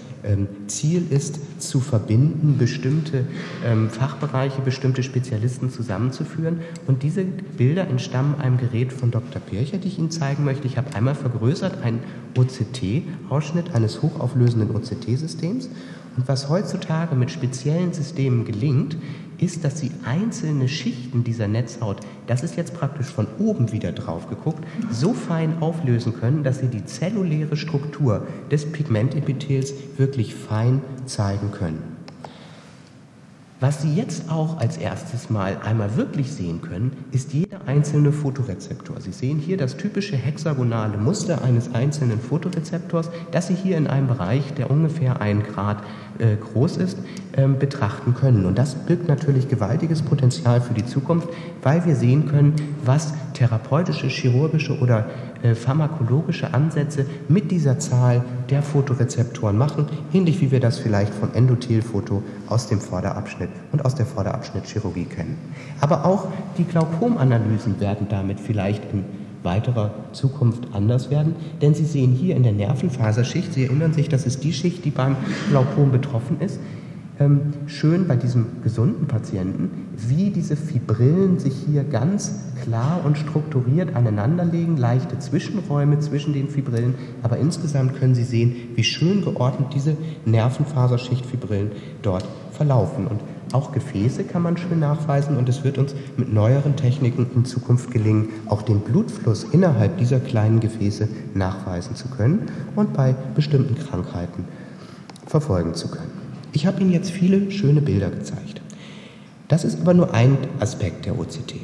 Ziel 0.67 1.07
ist, 1.11 1.61
zu 1.61 1.81
verbinden, 1.81 2.57
bestimmte 2.59 3.25
ähm, 3.65 3.91
Fachbereiche, 3.91 4.61
bestimmte 4.63 5.03
Spezialisten 5.03 5.71
zusammenzuführen. 5.71 6.61
Und 6.87 7.03
diese 7.03 7.25
Bilder 7.25 7.89
entstammen 7.89 8.41
einem 8.41 8.59
Gerät 8.59 8.93
von 8.93 9.11
Dr. 9.11 9.41
Pircher, 9.41 9.79
die 9.79 9.89
ich 9.89 9.99
Ihnen 9.99 10.11
zeigen 10.11 10.45
möchte. 10.45 10.67
Ich 10.67 10.77
habe 10.77 10.95
einmal 10.95 11.15
vergrößert 11.15 11.83
einen 11.83 12.01
OCT-Ausschnitt 12.37 13.75
eines 13.75 14.03
hochauflösenden 14.03 14.75
OCT-Systems. 14.75 15.69
Und 16.19 16.27
was 16.27 16.49
heutzutage 16.49 17.15
mit 17.15 17.31
speziellen 17.31 17.92
Systemen 17.92 18.45
gelingt, 18.45 18.97
ist, 19.38 19.62
dass 19.62 19.79
sie 19.79 19.92
einzelne 20.05 20.66
Schichten 20.66 21.23
dieser 21.23 21.47
Netzhaut, 21.47 22.01
das 22.27 22.42
ist 22.42 22.57
jetzt 22.57 22.75
praktisch 22.75 23.07
von 23.07 23.29
oben 23.38 23.71
wieder 23.71 23.92
drauf 23.92 24.29
geguckt, 24.29 24.64
so 24.90 25.12
fein 25.14 25.62
auflösen 25.62 26.12
können, 26.14 26.42
dass 26.42 26.59
sie 26.59 26.66
die 26.66 26.85
zelluläre 26.85 27.57
Struktur 27.57 28.27
des 28.51 28.73
Pigmentepithels 28.73 29.73
wirklich 29.97 30.35
fein 30.35 30.83
zeigen 31.07 31.53
können. 31.53 31.98
Was 33.61 33.83
Sie 33.83 33.92
jetzt 33.92 34.31
auch 34.31 34.61
als 34.61 34.77
erstes 34.77 35.31
Mal 35.31 35.57
einmal 35.64 35.97
wirklich 35.97 36.31
sehen 36.31 36.62
können, 36.62 36.92
ist 37.11 37.33
jeder 37.33 37.59
einzelne 37.66 38.12
Fotorezeptor. 38.12 39.01
Sie 39.01 39.11
sehen 39.11 39.38
hier 39.40 39.57
das 39.57 39.77
typische 39.77 40.14
hexagonale 40.14 40.97
Muster 40.97 41.42
eines 41.42 41.75
einzelnen 41.75 42.21
Fotorezeptors, 42.21 43.11
das 43.33 43.49
Sie 43.49 43.57
hier 43.57 43.77
in 43.77 43.88
einem 43.88 44.07
Bereich, 44.07 44.55
der 44.55 44.71
ungefähr 44.71 45.21
ein 45.21 45.42
Grad 45.42 45.83
äh, 46.18 46.37
groß 46.37 46.77
ist, 46.77 46.99
ähm, 47.37 47.59
betrachten 47.59 48.14
können. 48.14 48.47
Und 48.47 48.59
das 48.59 48.77
birgt 48.77 49.09
natürlich 49.09 49.49
gewaltiges 49.49 50.03
Potenzial 50.03 50.61
für 50.61 50.75
die 50.75 50.87
Zukunft, 50.87 51.29
weil 51.61 51.85
wir 51.85 51.97
sehen 51.97 52.29
können, 52.29 52.55
was 52.85 53.12
therapeutische, 53.35 54.07
chirurgische 54.07 54.79
oder 54.79 55.07
äh, 55.42 55.55
pharmakologische 55.55 56.53
Ansätze 56.55 57.07
mit 57.29 57.51
dieser 57.51 57.79
Zahl 57.79 58.24
der 58.51 58.62
Fotorezeptoren 58.62 59.57
machen, 59.57 59.87
ähnlich 60.12 60.40
wie 60.40 60.51
wir 60.51 60.61
das 60.61 60.79
vielleicht 60.79 61.14
vom 61.14 61.31
Endothelfoto 61.35 62.22
aus 62.48 62.66
dem 62.68 62.81
Vorderabschnitt 62.81 63.51
und 63.72 63.85
aus 63.85 63.94
der 63.94 64.07
Vorderabschnittchirurgie 64.07 65.05
kennen. 65.05 65.38
Aber 65.81 66.05
auch 66.05 66.29
die 66.57 66.64
Glaukomanalysen 66.64 67.81
werden 67.81 68.09
damit 68.09 68.40
vielleicht 68.40 68.83
in 68.92 69.05
weiterer 69.42 69.92
Zukunft 70.12 70.68
anders 70.72 71.11
werden, 71.11 71.35
denn 71.62 71.74
Sie 71.74 71.85
sehen 71.85 72.12
hier 72.12 72.35
in 72.37 72.42
der 72.42 72.53
Nervenfaserschicht, 72.53 73.55
Sie 73.55 73.64
erinnern 73.64 73.92
sich, 73.92 74.09
das 74.09 74.27
ist 74.27 74.42
die 74.42 74.53
Schicht, 74.53 74.85
die 74.85 74.90
beim 74.90 75.16
Glaukom 75.51 75.92
betroffen 75.92 76.40
ist, 76.40 76.59
schön 77.66 78.07
bei 78.07 78.14
diesem 78.14 78.62
gesunden 78.62 79.09
Patienten, 79.09 79.88
wie 79.96 80.31
diese 80.31 80.54
Fibrillen 80.54 81.40
sich 81.40 81.52
hier 81.66 81.83
ganz 81.83 82.44
klar 82.62 83.00
und 83.04 83.18
strukturiert 83.18 83.96
aneinanderlegen, 83.96 84.76
leichte 84.76 85.18
Zwischenräume 85.18 85.98
zwischen 85.98 86.33
den 86.33 86.48
Fibrillen, 86.48 86.94
aber 87.22 87.38
insgesamt 87.38 87.98
können 87.98 88.14
Sie 88.14 88.22
sehen, 88.22 88.54
wie 88.76 88.85
schön 88.85 89.22
geordnet 89.22 89.70
diese 89.74 89.96
Nervenfaserschichtfibrillen 90.26 91.72
dort 92.02 92.24
verlaufen. 92.52 93.09
Und 93.09 93.20
auch 93.52 93.72
Gefäße 93.72 94.24
kann 94.24 94.42
man 94.42 94.57
schön 94.57 94.78
nachweisen 94.78 95.37
und 95.37 95.48
es 95.48 95.64
wird 95.64 95.78
uns 95.78 95.94
mit 96.16 96.33
neueren 96.33 96.76
Techniken 96.76 97.26
in 97.35 97.44
Zukunft 97.44 97.90
gelingen, 97.90 98.28
auch 98.46 98.62
den 98.62 98.81
Blutfluss 98.81 99.44
innerhalb 99.44 99.98
dieser 99.98 100.20
kleinen 100.20 100.61
Gefäße 100.61 101.09
nachweisen 101.35 101.96
zu 101.96 102.09
können 102.09 102.42
und 102.76 102.92
bei 102.92 103.14
bestimmten 103.35 103.74
Krankheiten 103.76 104.44
verfolgen 105.26 105.74
zu 105.74 105.88
können. 105.88 106.17
Ich 106.53 106.67
habe 106.67 106.81
Ihnen 106.81 106.93
jetzt 106.93 107.11
viele 107.11 107.51
schöne 107.51 107.81
Bilder 107.81 108.11
gezeigt. 108.11 108.61
Das 109.49 109.65
ist 109.65 109.81
aber 109.81 109.95
nur 109.95 110.15
ein 110.15 110.37
Aspekt 110.61 111.07
der 111.07 111.19
OCT. 111.19 111.55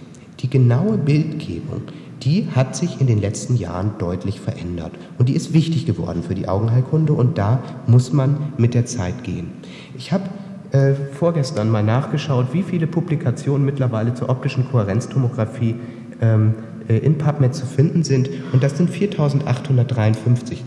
Die 0.41 0.51
genaue 0.51 0.97
Bildgebung, 0.97 1.83
die 2.23 2.49
hat 2.55 2.75
sich 2.75 3.01
in 3.01 3.07
den 3.07 3.21
letzten 3.21 3.57
Jahren 3.57 3.93
deutlich 3.99 4.41
verändert. 4.41 4.93
Und 5.19 5.29
die 5.29 5.35
ist 5.35 5.53
wichtig 5.53 5.85
geworden 5.87 6.23
für 6.23 6.35
die 6.35 6.49
Augenheilkunde 6.49 7.13
und 7.13 7.37
da 7.39 7.63
muss 7.87 8.13
man 8.13 8.53
mit 8.57 8.75
der 8.75 8.87
Zeit 8.87 9.25
gehen. 9.25 9.49
Ich 9.97 10.13
habe 10.13 10.25
äh, 10.73 10.95
vorgestern 10.95 11.71
mal 11.71 11.83
nachgeschaut, 11.83 12.49
wie 12.53 12.63
viele 12.63 12.87
Publikationen 12.87 13.65
mittlerweile 13.65 14.15
zur 14.15 14.31
optischen 14.31 14.69
Kohärenztomographie 14.71 15.77
ähm, 16.21 16.55
äh, 16.89 16.99
in 16.99 17.19
PubMed 17.19 17.55
zu 17.55 17.67
finden 17.67 18.03
sind. 18.03 18.29
Und 18.53 18.63
das 18.63 18.77
sind 18.77 18.91
4853. 18.91 20.65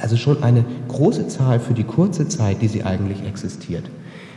Also 0.00 0.16
schon 0.16 0.42
eine 0.42 0.64
große 0.88 1.28
Zahl 1.28 1.60
für 1.60 1.74
die 1.74 1.84
kurze 1.84 2.28
Zeit, 2.28 2.62
die 2.62 2.68
sie 2.68 2.84
eigentlich 2.84 3.24
existiert. 3.26 3.84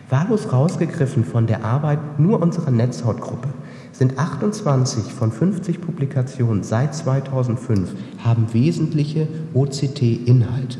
Wahllos 0.09 0.53
rausgegriffen 0.53 1.25
von 1.25 1.47
der 1.47 1.65
Arbeit 1.65 2.19
nur 2.19 2.41
unserer 2.41 2.69
Netzhautgruppe 2.69 3.49
sind 3.91 4.19
28 4.19 5.11
von 5.11 5.31
50 5.31 5.81
Publikationen 5.81 6.63
seit 6.63 6.93
2005 6.93 7.93
haben 8.23 8.53
wesentliche 8.53 9.27
OCT-Inhalte. 9.53 10.77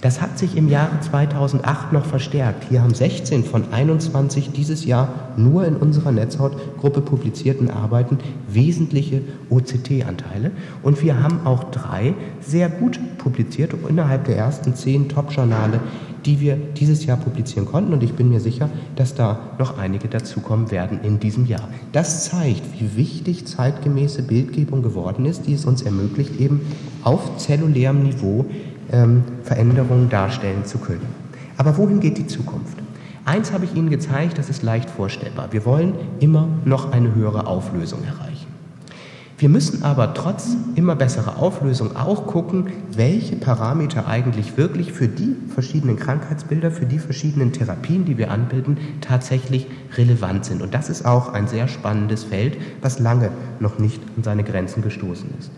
Das 0.00 0.22
hat 0.22 0.38
sich 0.38 0.56
im 0.56 0.68
Jahre 0.68 0.98
2008 1.00 1.92
noch 1.92 2.06
verstärkt. 2.06 2.64
Hier 2.70 2.82
haben 2.82 2.94
16 2.94 3.44
von 3.44 3.70
21 3.70 4.50
dieses 4.50 4.86
Jahr 4.86 5.32
nur 5.36 5.66
in 5.66 5.76
unserer 5.76 6.10
Netzhautgruppe 6.10 7.02
publizierten 7.02 7.70
Arbeiten 7.70 8.18
wesentliche 8.48 9.20
OCT-Anteile. 9.50 10.52
Und 10.82 11.02
wir 11.02 11.22
haben 11.22 11.46
auch 11.46 11.64
drei 11.64 12.14
sehr 12.40 12.70
gut 12.70 12.98
publiziert, 13.18 13.74
innerhalb 13.88 14.24
der 14.24 14.38
ersten 14.38 14.74
zehn 14.74 15.10
Top-Journale, 15.10 15.80
die 16.24 16.40
wir 16.40 16.56
dieses 16.56 17.04
Jahr 17.04 17.18
publizieren 17.18 17.66
konnten. 17.66 17.92
Und 17.92 18.02
ich 18.02 18.14
bin 18.14 18.30
mir 18.30 18.40
sicher, 18.40 18.70
dass 18.96 19.14
da 19.14 19.38
noch 19.58 19.76
einige 19.76 20.08
dazukommen 20.08 20.70
werden 20.70 21.00
in 21.02 21.20
diesem 21.20 21.44
Jahr. 21.44 21.68
Das 21.92 22.24
zeigt, 22.24 22.62
wie 22.78 22.96
wichtig 22.96 23.46
zeitgemäße 23.46 24.22
Bildgebung 24.22 24.82
geworden 24.82 25.26
ist, 25.26 25.46
die 25.46 25.52
es 25.52 25.66
uns 25.66 25.82
ermöglicht, 25.82 26.40
eben 26.40 26.62
auf 27.02 27.36
zellulärem 27.36 28.02
Niveau 28.02 28.46
ähm, 28.92 29.24
Veränderungen 29.44 30.08
darstellen 30.08 30.64
zu 30.64 30.78
können. 30.78 31.06
Aber 31.56 31.76
wohin 31.76 32.00
geht 32.00 32.18
die 32.18 32.26
Zukunft? 32.26 32.78
Eins 33.24 33.52
habe 33.52 33.64
ich 33.64 33.74
Ihnen 33.74 33.90
gezeigt, 33.90 34.38
das 34.38 34.48
ist 34.48 34.62
leicht 34.62 34.90
vorstellbar. 34.90 35.52
Wir 35.52 35.64
wollen 35.64 35.94
immer 36.20 36.48
noch 36.64 36.92
eine 36.92 37.14
höhere 37.14 37.46
Auflösung 37.46 38.02
erreichen. 38.02 38.46
Wir 39.40 39.48
müssen 39.48 39.84
aber 39.84 40.12
trotz 40.12 40.54
immer 40.74 40.94
besserer 40.96 41.38
Auflösung 41.38 41.96
auch 41.96 42.26
gucken, 42.26 42.72
welche 42.92 43.36
Parameter 43.36 44.06
eigentlich 44.06 44.58
wirklich 44.58 44.92
für 44.92 45.08
die 45.08 45.34
verschiedenen 45.48 45.96
Krankheitsbilder, 45.96 46.70
für 46.70 46.84
die 46.84 46.98
verschiedenen 46.98 47.50
Therapien, 47.50 48.04
die 48.04 48.18
wir 48.18 48.30
anbilden, 48.30 48.76
tatsächlich 49.00 49.66
relevant 49.96 50.44
sind. 50.44 50.60
Und 50.60 50.74
das 50.74 50.90
ist 50.90 51.06
auch 51.06 51.32
ein 51.32 51.48
sehr 51.48 51.68
spannendes 51.68 52.24
Feld, 52.24 52.58
was 52.82 52.98
lange 52.98 53.30
noch 53.60 53.78
nicht 53.78 54.02
an 54.14 54.24
seine 54.24 54.44
Grenzen 54.44 54.82
gestoßen 54.82 55.30
ist. 55.38 55.50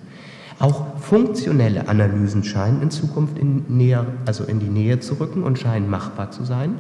Auch 0.59 0.99
funktionelle 0.99 1.89
Analysen 1.89 2.45
scheinen 2.45 2.83
in 2.83 2.91
Zukunft 2.91 3.39
in, 3.39 3.65
näher, 3.69 4.07
also 4.27 4.45
in 4.45 4.61
die 4.61 4.69
Nähe 4.69 5.01
zu 5.01 5.15
rücken 5.15 5.43
und 5.43 5.59
scheinen 5.59 5.91
machbar 5.91 6.31
zu 6.31 6.45
sein. 6.45 6.75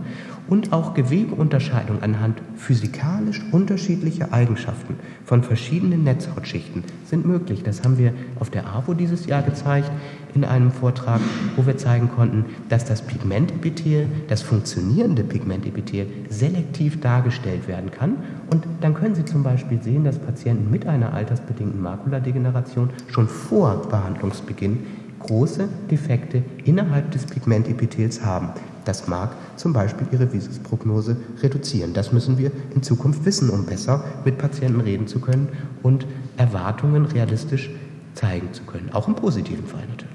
Und 0.48 0.72
auch 0.72 0.94
Gewebeunterscheidungen 0.94 2.02
anhand 2.02 2.42
physikalisch 2.56 3.40
unterschiedlicher 3.52 4.32
Eigenschaften 4.32 4.96
von 5.24 5.42
verschiedenen 5.42 6.02
Netzhautschichten 6.04 6.85
sind 7.04 7.26
möglich. 7.26 7.62
Das 7.62 7.85
haben 7.85 7.96
wir 7.96 8.12
auf 8.40 8.50
der 8.50 8.66
AWO 8.66 8.94
dieses 8.94 9.26
Jahr 9.26 9.42
gezeigt 9.42 9.90
in 10.35 10.45
einem 10.45 10.71
Vortrag, 10.71 11.21
wo 11.57 11.66
wir 11.66 11.77
zeigen 11.77 12.11
konnten, 12.11 12.45
dass 12.68 12.85
das 12.85 13.03
Pigmentepithel, 13.03 14.07
das 14.29 14.42
funktionierende 14.42 15.25
Pigmentepithel 15.25 16.07
selektiv 16.29 17.01
dargestellt 17.01 17.68
werden 17.68 17.90
kann. 17.90 18.16
Und 18.51 18.64
dann 18.81 18.95
können 18.95 19.14
Sie 19.14 19.25
zum 19.25 19.42
Beispiel 19.42 19.83
sehen, 19.83 20.05
dass 20.05 20.18
Patienten 20.18 20.71
mit 20.71 20.87
einer 20.87 21.12
altersbedingten 21.12 21.81
Makuladegeneration 21.81 22.90
schon 23.09 23.29
vor 23.29 23.83
Behandlungsbeginn 23.88 24.79
große 25.21 25.68
Defekte 25.90 26.42
innerhalb 26.64 27.11
des 27.12 27.27
Pigmentepithels 27.27 28.25
haben. 28.25 28.49
Das 28.85 29.07
mag 29.07 29.31
zum 29.57 29.73
Beispiel 29.73 30.07
ihre 30.11 30.33
Visisprognose 30.33 31.16
reduzieren. 31.40 31.92
Das 31.92 32.12
müssen 32.12 32.38
wir 32.38 32.51
in 32.75 32.83
Zukunft 32.83 33.25
wissen, 33.25 33.49
um 33.49 33.64
besser 33.64 34.03
mit 34.25 34.38
Patienten 34.38 34.81
reden 34.81 35.07
zu 35.07 35.21
können 35.21 35.49
und 35.83 36.07
Erwartungen 36.37 37.05
realistisch 37.05 37.71
zeigen 38.14 38.53
zu 38.53 38.64
können. 38.64 38.90
Auch 38.92 39.07
im 39.07 39.14
positiven 39.14 39.66
Fall 39.66 39.85
natürlich. 39.88 40.12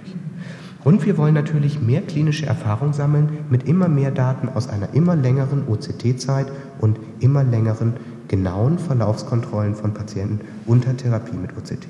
Und 0.87 1.05
wir 1.05 1.17
wollen 1.17 1.33
natürlich 1.33 1.81
mehr 1.81 1.99
klinische 1.99 2.45
Erfahrung 2.45 2.93
sammeln 2.93 3.39
mit 3.49 3.67
immer 3.67 3.89
mehr 3.89 4.09
Daten 4.09 4.47
aus 4.47 4.69
einer 4.69 4.93
immer 4.93 5.17
längeren 5.17 5.67
OCT-Zeit 5.67 6.49
und 6.79 6.97
immer 7.19 7.43
längeren 7.43 7.95
genauen 8.29 8.79
Verlaufskontrollen 8.79 9.75
von 9.75 9.93
Patienten 9.93 10.39
unter 10.65 10.95
Therapie 10.95 11.35
mit 11.35 11.57
OCT. 11.57 11.89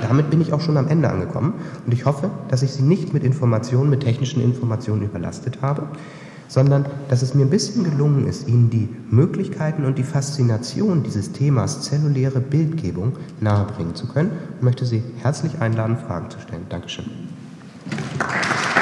Damit 0.00 0.30
bin 0.30 0.40
ich 0.40 0.54
auch 0.54 0.62
schon 0.62 0.78
am 0.78 0.88
Ende 0.88 1.10
angekommen 1.10 1.52
und 1.84 1.92
ich 1.92 2.06
hoffe, 2.06 2.30
dass 2.48 2.62
ich 2.62 2.70
Sie 2.70 2.82
nicht 2.82 3.12
mit 3.12 3.22
Informationen, 3.22 3.90
mit 3.90 4.00
technischen 4.00 4.42
Informationen 4.42 5.02
überlastet 5.02 5.60
habe, 5.60 5.82
sondern 6.48 6.86
dass 7.10 7.20
es 7.20 7.34
mir 7.34 7.42
ein 7.42 7.50
bisschen 7.50 7.84
gelungen 7.84 8.26
ist, 8.26 8.48
Ihnen 8.48 8.70
die 8.70 8.88
Möglichkeiten 9.10 9.84
und 9.84 9.98
die 9.98 10.04
Faszination 10.04 11.02
dieses 11.02 11.32
Themas 11.32 11.82
zelluläre 11.82 12.40
Bildgebung 12.40 13.12
nahebringen 13.40 13.94
zu 13.94 14.06
können 14.06 14.30
und 14.54 14.62
möchte 14.62 14.86
Sie 14.86 15.02
herzlich 15.20 15.60
einladen, 15.60 15.98
Fragen 15.98 16.30
zu 16.30 16.40
stellen. 16.40 16.64
Dankeschön. 16.70 17.29
Thank 17.90 18.76
you. 18.76 18.79